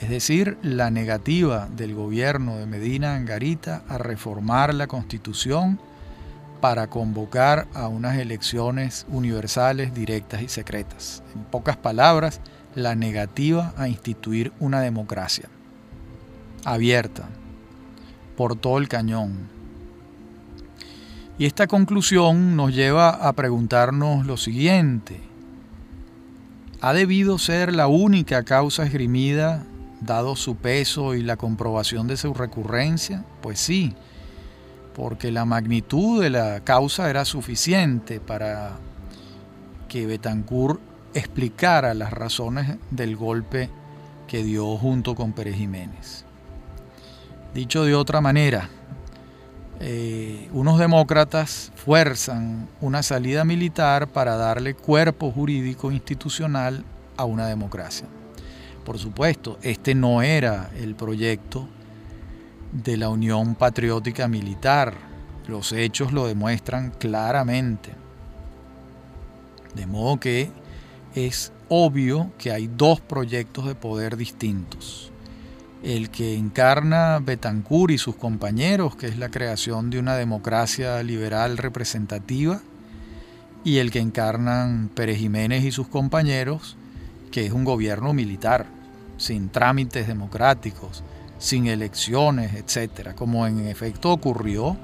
Es 0.00 0.10
decir, 0.10 0.56
la 0.62 0.90
negativa 0.90 1.68
del 1.74 1.94
gobierno 1.94 2.56
de 2.56 2.66
Medina 2.66 3.16
Angarita 3.16 3.82
a 3.88 3.98
reformar 3.98 4.72
la 4.72 4.86
constitución 4.86 5.80
para 6.60 6.88
convocar 6.88 7.66
a 7.74 7.88
unas 7.88 8.18
elecciones 8.18 9.06
universales, 9.08 9.94
directas 9.94 10.42
y 10.42 10.48
secretas. 10.48 11.22
En 11.34 11.44
pocas 11.44 11.76
palabras, 11.76 12.40
la 12.78 12.94
negativa 12.94 13.74
a 13.76 13.88
instituir 13.88 14.52
una 14.60 14.80
democracia 14.80 15.48
abierta 16.64 17.28
por 18.36 18.56
todo 18.56 18.78
el 18.78 18.88
cañón. 18.88 19.48
Y 21.38 21.46
esta 21.46 21.66
conclusión 21.66 22.56
nos 22.56 22.74
lleva 22.74 23.10
a 23.10 23.32
preguntarnos 23.32 24.26
lo 24.26 24.36
siguiente 24.36 25.28
ha 26.80 26.92
debido 26.92 27.38
ser 27.38 27.74
la 27.74 27.88
única 27.88 28.44
causa 28.44 28.84
esgrimida, 28.84 29.64
dado 30.00 30.36
su 30.36 30.54
peso 30.54 31.16
y 31.16 31.22
la 31.22 31.36
comprobación 31.36 32.06
de 32.06 32.16
su 32.16 32.34
recurrencia? 32.34 33.24
Pues 33.40 33.58
sí, 33.58 33.94
porque 34.94 35.32
la 35.32 35.44
magnitud 35.44 36.22
de 36.22 36.30
la 36.30 36.60
causa 36.60 37.10
era 37.10 37.24
suficiente 37.24 38.20
para 38.20 38.78
que 39.88 40.06
Betancourt 40.06 40.80
explicara 41.14 41.94
las 41.94 42.12
razones 42.12 42.76
del 42.90 43.16
golpe 43.16 43.70
que 44.26 44.42
dio 44.42 44.76
junto 44.76 45.14
con 45.14 45.32
Pérez 45.32 45.56
Jiménez. 45.56 46.24
Dicho 47.54 47.84
de 47.84 47.94
otra 47.94 48.20
manera, 48.20 48.68
eh, 49.80 50.48
unos 50.52 50.78
demócratas 50.78 51.72
fuerzan 51.76 52.68
una 52.80 53.02
salida 53.02 53.44
militar 53.44 54.08
para 54.08 54.36
darle 54.36 54.74
cuerpo 54.74 55.30
jurídico 55.30 55.92
institucional 55.92 56.84
a 57.16 57.24
una 57.24 57.46
democracia. 57.46 58.06
Por 58.84 58.98
supuesto, 58.98 59.58
este 59.62 59.94
no 59.94 60.22
era 60.22 60.70
el 60.76 60.94
proyecto 60.94 61.68
de 62.72 62.96
la 62.96 63.08
Unión 63.08 63.54
Patriótica 63.54 64.28
Militar. 64.28 64.94
Los 65.46 65.72
hechos 65.72 66.12
lo 66.12 66.26
demuestran 66.26 66.90
claramente. 66.90 67.92
De 69.74 69.86
modo 69.86 70.18
que 70.18 70.50
es 71.26 71.52
obvio 71.68 72.30
que 72.38 72.52
hay 72.52 72.68
dos 72.68 73.00
proyectos 73.00 73.66
de 73.66 73.74
poder 73.74 74.16
distintos. 74.16 75.10
El 75.82 76.10
que 76.10 76.36
encarna 76.36 77.20
Betancourt 77.20 77.92
y 77.92 77.98
sus 77.98 78.16
compañeros, 78.16 78.96
que 78.96 79.06
es 79.06 79.18
la 79.18 79.28
creación 79.28 79.90
de 79.90 79.98
una 79.98 80.16
democracia 80.16 81.02
liberal 81.02 81.56
representativa, 81.56 82.60
y 83.64 83.78
el 83.78 83.90
que 83.90 84.00
encarnan 84.00 84.90
Pérez 84.94 85.18
Jiménez 85.18 85.64
y 85.64 85.72
sus 85.72 85.88
compañeros, 85.88 86.76
que 87.30 87.46
es 87.46 87.52
un 87.52 87.64
gobierno 87.64 88.12
militar, 88.12 88.66
sin 89.18 89.50
trámites 89.50 90.06
democráticos, 90.06 91.02
sin 91.38 91.66
elecciones, 91.66 92.54
etcétera, 92.54 93.14
como 93.14 93.46
en 93.46 93.66
efecto 93.66 94.12
ocurrió 94.12 94.76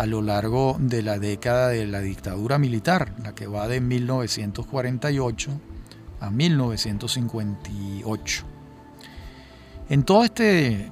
a 0.00 0.06
lo 0.06 0.22
largo 0.22 0.78
de 0.80 1.02
la 1.02 1.18
década 1.18 1.68
de 1.68 1.86
la 1.86 2.00
dictadura 2.00 2.56
militar, 2.56 3.12
la 3.22 3.34
que 3.34 3.46
va 3.46 3.68
de 3.68 3.82
1948 3.82 5.50
a 6.20 6.30
1958. 6.30 8.44
En 9.90 10.02
todo 10.04 10.24
este 10.24 10.90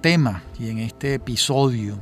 tema 0.00 0.44
y 0.56 0.68
en 0.68 0.78
este 0.78 1.14
episodio 1.14 1.98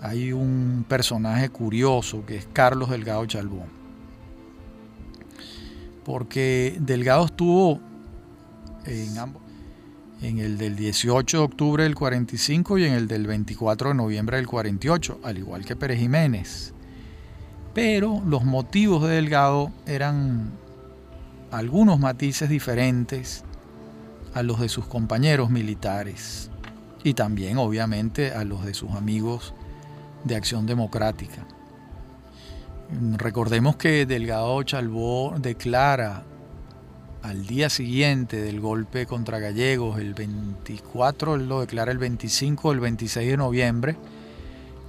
hay 0.00 0.32
un 0.32 0.84
personaje 0.88 1.48
curioso 1.48 2.24
que 2.24 2.36
es 2.36 2.46
Carlos 2.52 2.90
Delgado 2.90 3.26
Chalbón. 3.26 3.66
Porque 6.04 6.76
Delgado 6.78 7.24
estuvo 7.24 7.80
en 8.86 9.18
ambos, 9.18 9.42
en 10.22 10.38
el 10.38 10.58
del 10.58 10.76
18 10.76 11.38
de 11.38 11.42
octubre 11.44 11.82
del 11.84 11.94
45 11.94 12.78
y 12.78 12.84
en 12.84 12.94
el 12.94 13.08
del 13.08 13.26
24 13.26 13.90
de 13.90 13.94
noviembre 13.94 14.36
del 14.36 14.46
48, 14.46 15.20
al 15.22 15.38
igual 15.38 15.64
que 15.64 15.76
Pérez 15.76 15.98
Jiménez. 15.98 16.72
Pero 17.74 18.22
los 18.26 18.44
motivos 18.44 19.02
de 19.02 19.16
Delgado 19.16 19.72
eran 19.86 20.52
algunos 21.50 21.98
matices 21.98 22.48
diferentes 22.48 23.44
a 24.34 24.42
los 24.42 24.60
de 24.60 24.68
sus 24.68 24.86
compañeros 24.86 25.50
militares 25.50 26.50
y 27.02 27.14
también 27.14 27.58
obviamente 27.58 28.32
a 28.32 28.44
los 28.44 28.64
de 28.64 28.74
sus 28.74 28.92
amigos 28.92 29.54
de 30.24 30.36
Acción 30.36 30.66
Democrática. 30.66 31.46
Recordemos 33.16 33.76
que 33.76 34.06
Delgado 34.06 34.62
Chalbó 34.62 35.34
declara 35.38 36.24
al 37.24 37.46
día 37.46 37.70
siguiente 37.70 38.36
del 38.36 38.60
golpe 38.60 39.06
contra 39.06 39.38
Gallegos, 39.38 39.98
el 39.98 40.12
24, 40.12 41.36
él 41.36 41.48
lo 41.48 41.60
declara 41.60 41.90
el 41.90 41.96
25 41.96 42.68
o 42.68 42.72
el 42.72 42.80
26 42.80 43.30
de 43.30 43.36
noviembre, 43.38 43.96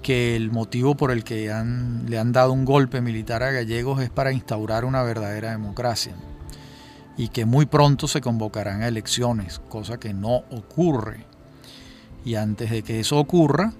que 0.01 0.35
el 0.35 0.51
motivo 0.51 0.95
por 0.95 1.11
el 1.11 1.23
que 1.23 1.45
le 1.45 2.19
han 2.19 2.31
dado 2.33 2.51
un 2.51 2.65
golpe 2.65 2.99
militar 2.99 3.41
a 3.41 3.51
Gallegos 3.51 4.01
es 4.01 4.09
para 4.09 4.33
instaurar 4.33 4.83
una 4.83 5.01
verdadera 5.01 5.51
democracia 5.51 6.13
y 7.15 7.29
que 7.29 7.45
muy 7.45 7.67
pronto 7.67 8.05
se 8.05 8.19
convocarán 8.19 8.81
a 8.81 8.89
elecciones, 8.89 9.59
cosa 9.69 9.97
que 9.97 10.13
no 10.13 10.43
ocurre. 10.51 11.25
Y 12.25 12.35
antes 12.35 12.69
de 12.69 12.83
que 12.83 12.99
eso 12.99 13.17
ocurra, 13.17 13.71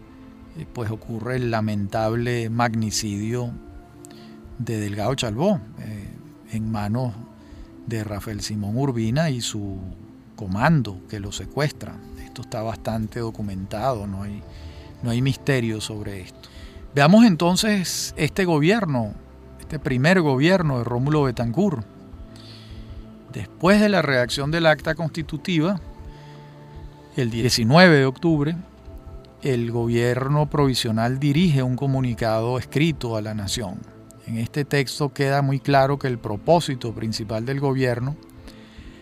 eh, 0.58 0.66
pues 0.72 0.92
ocurre 0.92 1.36
el 1.36 1.52
lamentable 1.52 2.50
magnicidio 2.50 3.52
de 4.60 4.80
Delgado 4.80 5.14
Chalbó 5.16 5.60
eh, 5.80 6.08
en 6.54 6.72
manos 6.72 7.14
de 7.88 8.04
Rafael 8.04 8.42
Simón 8.42 8.78
Urbina 8.78 9.30
y 9.30 9.42
su 9.42 9.78
comando 10.36 11.00
que 11.10 11.20
lo 11.20 11.32
secuestra. 11.32 11.96
Esto 12.24 12.42
está 12.42 12.62
bastante 12.62 13.20
documentado, 13.20 14.08
no 14.08 14.24
hay, 14.24 14.42
no 15.04 15.12
hay 15.12 15.22
misterio 15.22 15.82
sobre 15.82 16.22
esto. 16.22 16.50
Veamos 16.94 17.26
entonces 17.26 18.14
este 18.18 18.46
gobierno, 18.46 19.14
este 19.60 19.80
primer 19.80 20.22
gobierno 20.22 20.80
de 20.80 20.84
Rómulo 20.84 21.24
Betancourt 21.24 21.86
Después 23.36 23.82
de 23.82 23.90
la 23.90 24.02
redacción 24.02 24.50
del 24.50 24.66
acta 24.66 24.96
constitutiva, 24.96 25.82
el 27.18 27.30
19 27.30 27.98
de 27.98 28.06
octubre, 28.06 28.56
el 29.42 29.72
gobierno 29.72 30.50
provisional 30.50 31.20
dirige 31.20 31.62
un 31.62 31.76
comunicado 31.76 32.58
escrito 32.58 33.18
a 33.18 33.22
la 33.22 33.34
nación. 33.34 33.82
En 34.28 34.38
este 34.38 34.66
texto 34.66 35.14
queda 35.14 35.42
muy 35.42 35.60
claro 35.60 36.00
que 36.00 36.08
el 36.08 36.18
propósito 36.18 36.94
principal 36.94 37.46
del 37.46 37.60
gobierno 37.60 38.16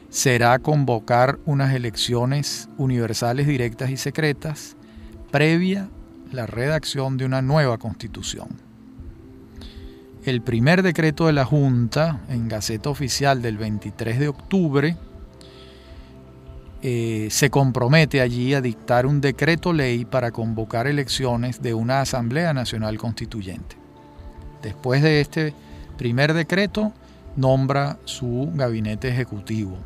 será 0.10 0.60
convocar 0.60 1.40
unas 1.46 1.74
elecciones 1.74 2.70
universales 2.78 3.48
directas 3.48 3.90
y 3.90 3.98
secretas 3.98 4.76
previa 5.32 5.90
la 6.32 6.46
redacción 6.46 7.18
de 7.18 7.26
una 7.26 7.42
nueva 7.42 7.78
constitución 7.78 8.64
el 10.26 10.42
primer 10.42 10.84
decreto 10.84 11.28
de 11.28 11.34
la 11.34 11.44
Junta 11.44 12.22
en 12.30 12.48
Gaceta 12.48 12.90
Oficial 12.90 13.42
del 13.42 13.58
23 13.58 14.20
de 14.20 14.28
octubre 14.30 14.98
eh, 16.82 17.28
se 17.30 17.50
compromete 17.50 18.22
allí 18.22 18.54
a 18.54 18.62
dictar 18.62 19.06
un 19.06 19.20
decreto 19.20 19.74
ley 19.74 20.06
para 20.06 20.32
convocar 20.32 20.88
elecciones 20.88 21.62
de 21.62 21.74
una 21.74 22.02
Asamblea 22.02 22.54
Nacional 22.54 22.98
Constituyente. 22.98 23.83
Después 24.64 25.04
de 25.04 25.22
este 25.22 25.54
primer 25.98 26.34
decreto, 26.34 26.92
nombra 27.36 28.00
su 28.06 28.50
gabinete 28.56 29.10
ejecutivo. 29.10 29.78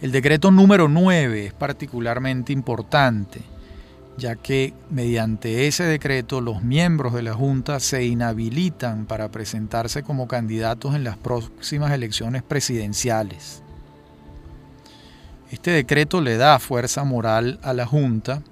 El 0.00 0.10
decreto 0.10 0.50
número 0.50 0.88
9 0.88 1.46
es 1.46 1.52
particularmente 1.52 2.52
importante 2.52 3.42
ya 4.16 4.36
que 4.36 4.74
mediante 4.90 5.66
ese 5.66 5.84
decreto 5.84 6.40
los 6.40 6.62
miembros 6.62 7.14
de 7.14 7.22
la 7.22 7.34
Junta 7.34 7.80
se 7.80 8.04
inhabilitan 8.04 9.06
para 9.06 9.30
presentarse 9.30 10.02
como 10.02 10.28
candidatos 10.28 10.94
en 10.94 11.04
las 11.04 11.16
próximas 11.16 11.92
elecciones 11.92 12.42
presidenciales. 12.42 13.62
Este 15.50 15.70
decreto 15.70 16.20
le 16.20 16.36
da 16.36 16.58
fuerza 16.58 17.04
moral 17.04 17.58
a 17.62 17.72
la 17.72 17.86
Junta 17.86 18.42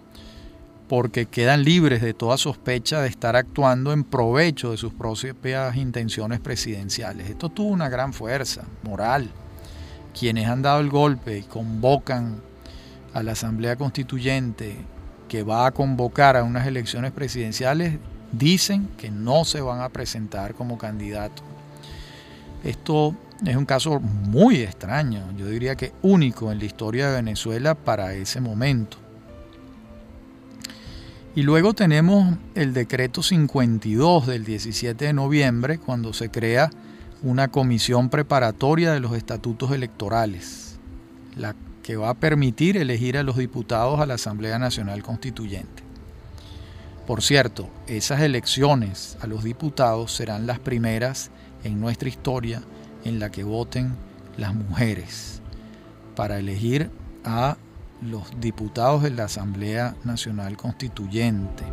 porque 0.90 1.26
quedan 1.26 1.62
libres 1.62 2.03
de 2.03 2.14
toda 2.14 2.37
sospecha 2.37 3.00
de 3.00 3.09
estar 3.09 3.37
actuando 3.37 3.92
en 3.92 4.03
provecho 4.03 4.72
de 4.72 4.76
sus 4.76 4.92
propias 4.92 5.76
intenciones 5.76 6.40
presidenciales. 6.40 7.31
Esto 7.31 7.48
tuvo 7.48 7.68
una 7.68 7.88
gran 7.88 8.12
fuerza 8.12 8.64
moral. 8.83 9.31
Quienes 10.18 10.48
han 10.48 10.62
dado 10.62 10.81
el 10.81 10.90
golpe 10.90 11.38
y 11.38 11.42
convocan 11.42 12.40
a 13.14 13.22
la 13.22 13.33
Asamblea 13.33 13.76
Constituyente 13.76 14.74
que 15.29 15.44
va 15.44 15.66
a 15.66 15.70
convocar 15.70 16.37
a 16.37 16.42
unas 16.42 16.66
elecciones 16.66 17.12
presidenciales 17.12 18.00
dicen 18.33 18.88
que 18.98 19.12
no 19.12 19.44
se 19.44 19.61
van 19.61 19.83
a 19.83 19.90
presentar 19.90 20.55
como 20.55 20.76
candidatos. 20.76 21.44
Esto 22.64 23.14
es 23.46 23.55
un 23.55 23.64
caso 23.64 24.00
muy 24.00 24.57
extraño, 24.57 25.22
yo 25.38 25.46
diría 25.46 25.76
que 25.76 25.92
único 26.03 26.50
en 26.50 26.59
la 26.59 26.64
historia 26.64 27.11
de 27.11 27.14
Venezuela 27.14 27.76
para 27.76 28.12
ese 28.14 28.40
momento. 28.40 29.10
Y 31.37 31.43
luego 31.43 31.75
tenemos 31.75 32.37
el 32.57 32.75
decreto 32.75 33.23
52 33.23 34.27
del 34.27 34.45
17 34.45 35.05
de 35.05 35.12
noviembre, 35.12 35.79
cuando 35.79 36.12
se 36.12 36.29
crea 36.29 36.71
una 37.23 37.49
comisión 37.49 38.09
preparatoria 38.09 38.93
de 38.93 39.01
los 39.01 39.14
estatutos 39.14 39.71
electorales, 39.71 40.79
la 41.37 41.55
que 41.85 41.97
va 41.97 42.11
a 42.11 42.14
permitir 42.14 42.77
elegir 42.77 43.16
a 43.16 43.23
los 43.23 43.37
diputados 43.37 44.01
a 44.01 44.07
la 44.07 44.14
Asamblea 44.14 44.59
Nacional 44.59 45.05
Constituyente. 45.05 45.85
Por 47.07 47.23
cierto, 47.23 47.69
esas 47.87 48.21
elecciones 48.23 49.16
a 49.21 49.29
los 49.29 49.45
diputados 49.45 50.12
serán 50.12 50.49
las 50.49 50.59
primeras 50.59 51.31
en 51.62 51.81
nuestra 51.81 52.09
historia 52.09 52.62
en 53.05 53.20
la 53.20 53.31
que 53.31 53.45
voten 53.45 53.95
las 54.37 54.55
mujeres 54.55 55.41
para 56.16 56.39
elegir 56.39 56.91
a 57.24 57.57
los 58.03 58.40
diputados 58.40 59.03
de 59.03 59.11
la 59.11 59.24
Asamblea 59.24 59.94
Nacional 60.05 60.57
Constituyente. 60.57 61.64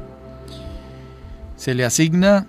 Se 1.55 1.73
le 1.73 1.85
asigna 1.85 2.47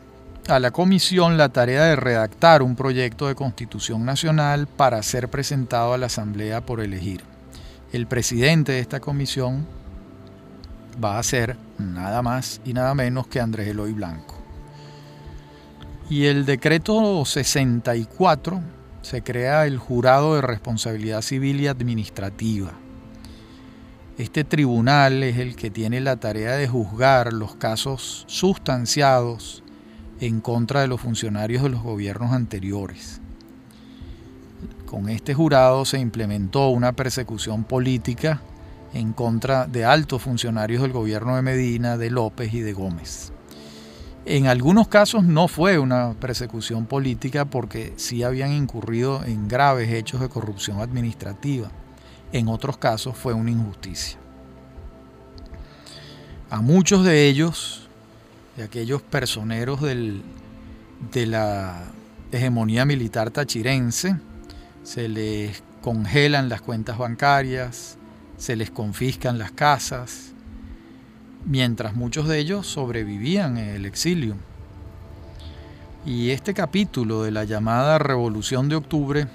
a 0.48 0.58
la 0.58 0.70
comisión 0.70 1.36
la 1.36 1.50
tarea 1.50 1.84
de 1.84 1.96
redactar 1.96 2.62
un 2.62 2.76
proyecto 2.76 3.28
de 3.28 3.34
constitución 3.34 4.04
nacional 4.04 4.66
para 4.66 5.02
ser 5.02 5.28
presentado 5.28 5.92
a 5.92 5.98
la 5.98 6.06
Asamblea 6.06 6.60
por 6.60 6.80
elegir 6.80 7.22
el 7.92 8.06
presidente 8.06 8.72
de 8.72 8.80
esta 8.80 9.00
comisión 9.00 9.66
va 11.02 11.18
a 11.18 11.22
ser 11.22 11.56
nada 11.78 12.22
más 12.22 12.60
y 12.64 12.72
nada 12.74 12.94
menos 12.94 13.26
que 13.26 13.40
Andrés 13.40 13.68
Eloy 13.68 13.92
Blanco. 13.92 14.36
Y 16.10 16.26
el 16.26 16.44
decreto 16.44 17.24
64 17.24 18.60
se 19.02 19.22
crea 19.22 19.66
el 19.66 19.78
jurado 19.78 20.34
de 20.34 20.42
responsabilidad 20.42 21.22
civil 21.22 21.60
y 21.60 21.68
administrativa. 21.68 22.72
Este 24.18 24.42
tribunal 24.42 25.22
es 25.22 25.38
el 25.38 25.54
que 25.54 25.70
tiene 25.70 26.00
la 26.00 26.16
tarea 26.16 26.54
de 26.54 26.66
juzgar 26.66 27.32
los 27.32 27.54
casos 27.54 28.24
sustanciados 28.26 29.62
en 30.20 30.40
contra 30.40 30.80
de 30.80 30.88
los 30.88 31.00
funcionarios 31.00 31.62
de 31.62 31.68
los 31.68 31.84
gobiernos 31.84 32.32
anteriores. 32.32 33.20
Con 34.86 35.08
este 35.08 35.34
jurado 35.34 35.84
se 35.84 36.00
implementó 36.00 36.68
una 36.70 36.94
persecución 36.94 37.62
política 37.62 38.42
en 38.92 39.12
contra 39.12 39.68
de 39.68 39.84
altos 39.84 40.20
funcionarios 40.20 40.82
del 40.82 40.90
gobierno 40.90 41.36
de 41.36 41.42
Medina, 41.42 41.96
de 41.96 42.10
López 42.10 42.52
y 42.52 42.58
de 42.58 42.72
Gómez. 42.72 43.32
En 44.24 44.48
algunos 44.48 44.88
casos 44.88 45.22
no 45.22 45.46
fue 45.46 45.78
una 45.78 46.14
persecución 46.14 46.86
política 46.86 47.44
porque 47.44 47.92
sí 47.94 48.24
habían 48.24 48.50
incurrido 48.50 49.22
en 49.24 49.46
graves 49.46 49.92
hechos 49.92 50.20
de 50.20 50.28
corrupción 50.28 50.80
administrativa. 50.80 51.70
En 52.32 52.48
otros 52.48 52.76
casos 52.76 53.16
fue 53.16 53.32
una 53.32 53.50
injusticia. 53.50 54.18
A 56.50 56.60
muchos 56.60 57.04
de 57.04 57.28
ellos, 57.28 57.88
de 58.56 58.64
aquellos 58.64 59.02
personeros 59.02 59.80
del, 59.80 60.22
de 61.12 61.26
la 61.26 61.84
hegemonía 62.32 62.84
militar 62.84 63.30
tachirense, 63.30 64.16
se 64.82 65.08
les 65.08 65.62
congelan 65.82 66.48
las 66.48 66.60
cuentas 66.60 66.98
bancarias, 66.98 67.96
se 68.36 68.56
les 68.56 68.70
confiscan 68.70 69.38
las 69.38 69.52
casas, 69.52 70.32
mientras 71.44 71.94
muchos 71.94 72.28
de 72.28 72.38
ellos 72.38 72.66
sobrevivían 72.66 73.58
en 73.58 73.68
el 73.68 73.86
exilio. 73.86 74.36
Y 76.04 76.30
este 76.30 76.54
capítulo 76.54 77.22
de 77.22 77.30
la 77.30 77.44
llamada 77.44 77.98
Revolución 77.98 78.68
de 78.68 78.76
Octubre 78.76 79.28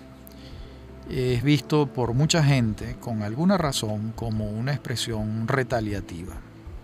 es 1.09 1.43
visto 1.43 1.87
por 1.87 2.13
mucha 2.13 2.43
gente, 2.43 2.95
con 2.99 3.23
alguna 3.23 3.57
razón, 3.57 4.13
como 4.15 4.49
una 4.49 4.71
expresión 4.71 5.47
retaliativa. 5.47 6.35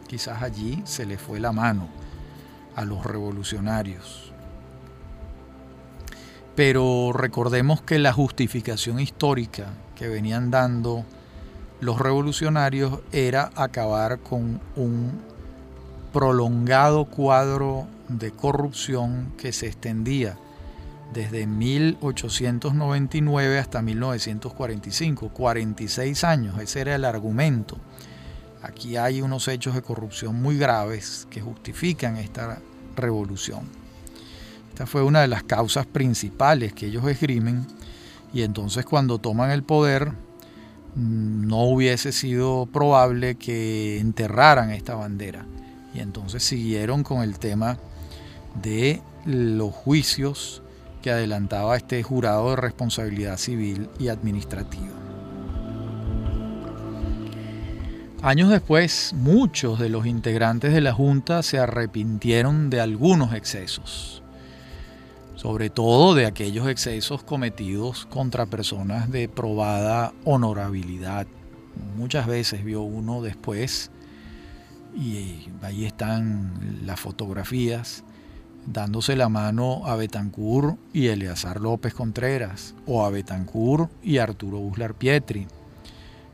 Quizás 0.07 0.41
allí 0.41 0.81
se 0.85 1.05
le 1.05 1.17
fue 1.17 1.39
la 1.39 1.51
mano 1.51 1.87
a 2.75 2.83
los 2.83 3.05
revolucionarios. 3.05 4.33
Pero 6.55 7.11
recordemos 7.13 7.81
que 7.81 7.99
la 7.99 8.11
justificación 8.11 8.99
histórica 8.99 9.67
que 9.95 10.09
venían 10.09 10.51
dando 10.51 11.05
los 11.79 11.99
revolucionarios 11.99 12.99
era 13.11 13.51
acabar 13.55 14.19
con 14.19 14.59
un 14.75 15.21
prolongado 16.11 17.05
cuadro 17.05 17.87
de 18.09 18.31
corrupción 18.31 19.31
que 19.37 19.53
se 19.53 19.67
extendía 19.67 20.37
desde 21.13 21.47
1899 21.47 23.59
hasta 23.59 23.81
1945, 23.81 25.29
46 25.29 26.23
años, 26.23 26.61
ese 26.61 26.81
era 26.81 26.95
el 26.95 27.05
argumento. 27.05 27.77
Aquí 28.61 28.97
hay 28.97 29.21
unos 29.21 29.47
hechos 29.47 29.73
de 29.73 29.81
corrupción 29.81 30.41
muy 30.41 30.57
graves 30.57 31.27
que 31.29 31.41
justifican 31.41 32.17
esta 32.17 32.59
revolución. 32.95 33.61
Esta 34.69 34.85
fue 34.85 35.03
una 35.03 35.21
de 35.21 35.27
las 35.27 35.43
causas 35.43 35.85
principales 35.85 36.73
que 36.73 36.87
ellos 36.87 37.07
esgrimen 37.07 37.65
y 38.33 38.43
entonces 38.43 38.85
cuando 38.85 39.17
toman 39.17 39.51
el 39.51 39.63
poder 39.63 40.11
no 40.95 41.63
hubiese 41.63 42.11
sido 42.11 42.65
probable 42.65 43.35
que 43.35 43.99
enterraran 43.99 44.71
esta 44.71 44.95
bandera. 44.95 45.45
Y 45.93 45.99
entonces 45.99 46.43
siguieron 46.43 47.03
con 47.03 47.23
el 47.23 47.39
tema 47.39 47.77
de 48.61 49.01
los 49.25 49.73
juicios 49.73 50.61
que 51.01 51.11
adelantaba 51.11 51.77
este 51.77 52.01
jurado 52.03 52.51
de 52.51 52.55
responsabilidad 52.55 53.37
civil 53.37 53.89
y 53.99 54.09
administrativa. 54.09 54.93
Años 58.21 58.49
después, 58.49 59.13
muchos 59.15 59.79
de 59.79 59.89
los 59.89 60.05
integrantes 60.05 60.73
de 60.73 60.81
la 60.81 60.93
Junta 60.93 61.41
se 61.41 61.57
arrepintieron 61.57 62.69
de 62.69 62.81
algunos 62.81 63.33
excesos 63.33 64.19
sobre 65.39 65.69
todo 65.69 66.15
de 66.15 66.25
aquellos 66.25 66.67
excesos 66.67 67.23
cometidos 67.23 68.05
contra 68.07 68.45
personas 68.45 69.09
de 69.09 69.29
probada 69.29 70.11
honorabilidad. 70.25 71.27
Muchas 71.95 72.27
veces 72.27 72.65
vio 72.65 72.81
uno 72.81 73.21
después, 73.21 73.89
y 74.93 75.47
ahí 75.61 75.85
están 75.85 76.81
las 76.85 76.99
fotografías, 76.99 78.03
dándose 78.71 79.15
la 79.15 79.29
mano 79.29 79.85
a 79.85 79.95
Betancourt 79.95 80.77
y 80.93 81.07
Eleazar 81.07 81.59
López 81.59 81.93
Contreras, 81.93 82.75
o 82.85 83.03
a 83.03 83.09
Betancourt 83.09 83.91
y 84.03 84.19
Arturo 84.19 84.59
Buslar 84.59 84.93
Pietri. 84.93 85.47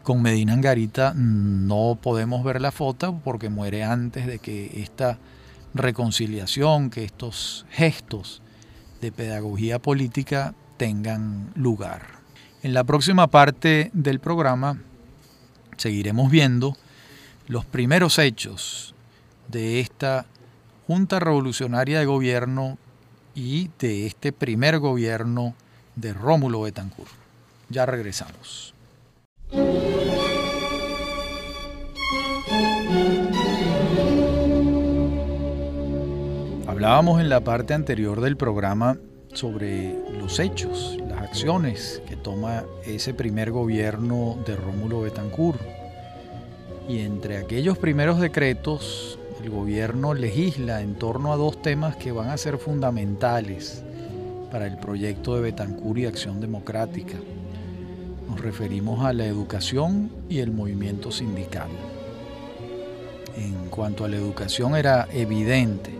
Con 0.04 0.22
Medina 0.22 0.54
Angarita 0.54 1.14
no 1.16 1.98
podemos 2.02 2.44
ver 2.44 2.62
la 2.62 2.72
foto 2.72 3.20
porque 3.24 3.50
muere 3.50 3.84
antes 3.84 4.28
de 4.28 4.40
que 4.40 4.82
esta 4.82 5.18
reconciliación, 5.74 6.90
que 6.90 7.06
estos 7.06 7.66
gestos 7.72 8.42
de 9.02 9.12
pedagogía 9.12 9.80
política 9.80 10.54
tengan 10.78 11.52
lugar. 11.56 12.20
En 12.62 12.74
la 12.74 12.84
próxima 12.84 13.28
parte 13.28 13.90
del 13.94 14.20
programa 14.20 14.80
seguiremos 15.78 16.30
viendo 16.30 16.76
los 17.48 17.66
primeros 17.66 18.20
hechos 18.20 18.94
de 19.48 19.80
esta 19.80 20.26
Junta 20.88 21.20
Revolucionaria 21.20 21.98
de 21.98 22.06
Gobierno 22.06 22.78
y 23.34 23.72
de 23.80 24.06
este 24.06 24.32
primer 24.32 24.78
gobierno 24.78 25.56
de 25.96 26.14
Rómulo 26.14 26.62
Betancourt. 26.62 27.10
Ya 27.70 27.88
regresamos. 27.88 28.76
Hablábamos 36.68 37.20
en 37.20 37.30
la 37.30 37.40
parte 37.40 37.74
anterior 37.74 38.22
del 38.22 38.38
programa 38.38 38.98
sobre 39.34 39.96
los 40.20 40.40
hechos, 40.40 40.98
las 41.10 41.24
acciones 41.24 42.04
que 42.08 42.16
toma 42.16 42.64
ese 42.86 43.16
primer 43.16 43.50
gobierno 43.50 44.38
de 44.46 44.56
Rómulo 44.56 45.02
Betancourt. 45.02 45.60
Y 46.88 47.00
entre 47.00 47.38
aquellos 47.38 47.80
primeros 47.80 48.20
decretos, 48.20 49.18
el 49.46 49.52
gobierno 49.52 50.16
legisla 50.16 50.82
en 50.82 50.96
torno 50.96 51.32
a 51.32 51.36
dos 51.36 51.62
temas 51.62 51.96
que 51.98 52.12
van 52.12 52.30
a 52.30 52.38
ser 52.38 52.58
fundamentales 52.58 53.84
para 54.52 54.66
el 54.66 54.78
proyecto 54.78 55.36
de 55.36 55.43
Betancourt 55.43 56.00
y 56.00 56.06
Acción 56.08 56.41
Democrática. 56.41 57.14
Nos 58.28 58.41
referimos 58.41 59.06
a 59.06 59.14
la 59.14 59.28
educación 59.28 60.10
y 60.30 60.39
el 60.39 60.52
movimiento 60.52 61.12
sindical. 61.12 61.70
En 63.38 63.70
cuanto 63.70 64.04
a 64.04 64.10
la 64.10 64.16
educación 64.16 64.76
era 64.76 65.08
evidente 65.14 65.91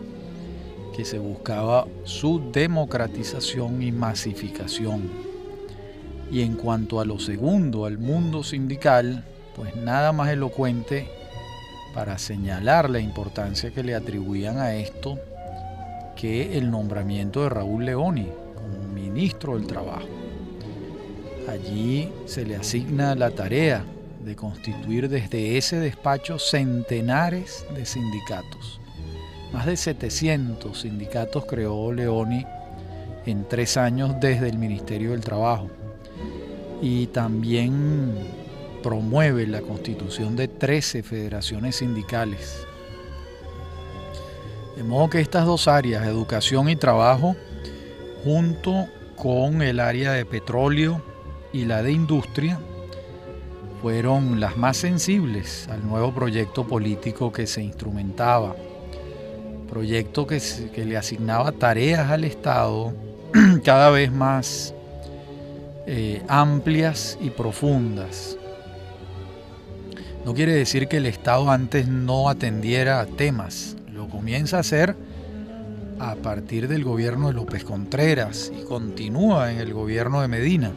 que 0.96 1.06
se 1.06 1.20
buscaba 1.20 1.86
su 2.04 2.52
democratización 2.52 3.84
y 3.84 3.92
masificación. 3.92 5.04
Y 6.32 6.42
en 6.42 6.56
cuanto 6.56 7.00
a 7.00 7.06
lo 7.06 7.20
segundo, 7.20 7.86
al 7.86 8.00
mundo 8.00 8.44
sindical, 8.44 9.24
pues 9.56 9.76
nada 9.76 10.12
más 10.14 10.30
elocuente 10.30 11.25
para 11.96 12.20
señalar 12.20 12.90
la 12.90 13.00
importancia 13.00 13.72
que 13.72 13.82
le 13.82 13.96
atribuían 13.96 14.60
a 14.60 14.76
esto 14.76 15.18
que 16.16 16.58
el 16.58 16.70
nombramiento 16.70 17.42
de 17.42 17.50
Raúl 17.50 17.86
Leoni 17.86 18.30
como 18.54 18.94
ministro 18.94 19.58
del 19.58 19.66
Trabajo. 19.66 20.08
Allí 21.50 22.12
se 22.26 22.46
le 22.46 22.56
asigna 22.56 23.16
la 23.16 23.32
tarea 23.32 23.84
de 24.24 24.36
constituir 24.36 25.10
desde 25.10 25.58
ese 25.58 25.80
despacho 25.80 26.38
centenares 26.38 27.66
de 27.74 27.86
sindicatos 27.86 28.80
más 29.56 29.66
de 29.66 29.78
700 29.78 30.82
sindicatos 30.82 31.46
creó 31.46 31.94
Leoni 31.94 32.46
en 33.26 33.48
tres 33.48 33.78
años 33.78 34.14
desde 34.20 34.50
el 34.50 34.58
Ministerio 34.58 35.12
del 35.12 35.22
Trabajo. 35.22 35.70
Y 36.82 37.08
también 37.08 38.12
promueve 38.86 39.48
la 39.48 39.62
constitución 39.62 40.36
de 40.36 40.48
13 40.48 41.02
federaciones 41.02 41.78
sindicales. 41.78 42.68
De 44.76 44.84
modo 44.84 45.10
que 45.10 45.22
estas 45.22 45.48
dos 45.48 45.68
áreas, 45.68 46.06
educación 46.06 46.70
y 46.70 46.76
trabajo, 46.76 47.36
junto 48.24 48.86
con 49.16 49.64
el 49.64 49.80
área 49.80 50.12
de 50.12 50.24
petróleo 50.24 51.04
y 51.52 51.66
la 51.66 51.82
de 51.82 51.94
industria, 51.94 52.60
fueron 53.82 54.40
las 54.40 54.56
más 54.56 54.78
sensibles 54.78 55.68
al 55.68 55.84
nuevo 55.84 56.14
proyecto 56.14 56.68
político 56.68 57.32
que 57.32 57.48
se 57.48 57.64
instrumentaba 57.64 58.56
proyecto 59.68 60.28
que, 60.28 60.40
le 60.86 60.96
asignaba 60.96 61.52
tareas 61.52 62.12
al 62.12 62.24
Estado 62.24 62.94
cada 63.64 63.90
vez 63.90 64.12
más 64.12 64.76
eh, 65.88 66.22
amplias 66.28 67.18
y 67.20 67.32
profundas. 67.32 68.38
No 70.26 70.34
quiere 70.34 70.54
decir 70.54 70.88
que 70.88 70.98
el 70.98 71.06
Estado 71.06 71.52
antes 71.52 71.88
no 71.88 72.30
atendiera 72.30 73.06
temas, 73.06 73.78
lo 73.94 74.10
comienza 74.10 74.58
a 74.58 74.62
hacer 74.62 74.96
a 76.00 76.16
partir 76.16 76.68
del 76.68 76.84
gobierno 76.84 77.28
de 77.28 77.36
López 77.36 77.64
Contreras 77.64 78.52
y 78.60 78.64
continúa 78.64 79.52
en 79.52 79.60
el 79.60 79.72
gobierno 79.72 80.22
de 80.22 80.28
Medina. 80.28 80.72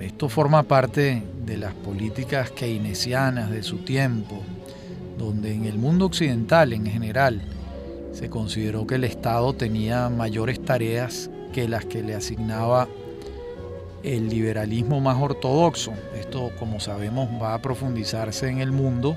Esto 0.00 0.28
forma 0.28 0.64
parte 0.64 1.22
de 1.46 1.58
las 1.58 1.74
políticas 1.74 2.50
keynesianas 2.50 3.52
de 3.52 3.62
su 3.62 3.78
tiempo, 3.84 4.42
donde 5.16 5.54
en 5.54 5.64
el 5.66 5.78
mundo 5.78 6.06
occidental 6.06 6.72
en 6.72 6.86
general 6.86 7.40
se 8.12 8.28
consideró 8.28 8.84
que 8.84 8.96
el 8.96 9.04
Estado 9.04 9.52
tenía 9.52 10.08
mayores 10.08 10.60
tareas 10.60 11.30
que 11.52 11.68
las 11.68 11.84
que 11.84 12.02
le 12.02 12.16
asignaba 12.16 12.88
el 14.02 14.28
liberalismo 14.28 15.00
más 15.00 15.20
ortodoxo. 15.20 15.92
Esto, 16.18 16.50
como 16.58 16.80
sabemos, 16.80 17.28
va 17.42 17.54
a 17.54 17.62
profundizarse 17.62 18.48
en 18.48 18.58
el 18.60 18.72
mundo 18.72 19.16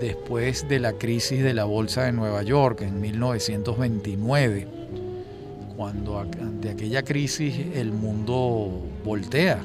después 0.00 0.68
de 0.68 0.80
la 0.80 0.94
crisis 0.94 1.42
de 1.42 1.54
la 1.54 1.64
Bolsa 1.64 2.04
de 2.04 2.12
Nueva 2.12 2.42
York 2.42 2.82
en 2.82 3.00
1929, 3.00 4.66
cuando 5.76 6.18
ante 6.18 6.70
aquella 6.70 7.02
crisis 7.02 7.54
el 7.74 7.92
mundo 7.92 8.82
voltea 9.04 9.60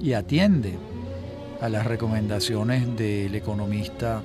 y 0.00 0.12
atiende 0.12 0.74
a 1.60 1.68
las 1.68 1.86
recomendaciones 1.86 2.96
del 2.96 3.34
economista 3.34 4.22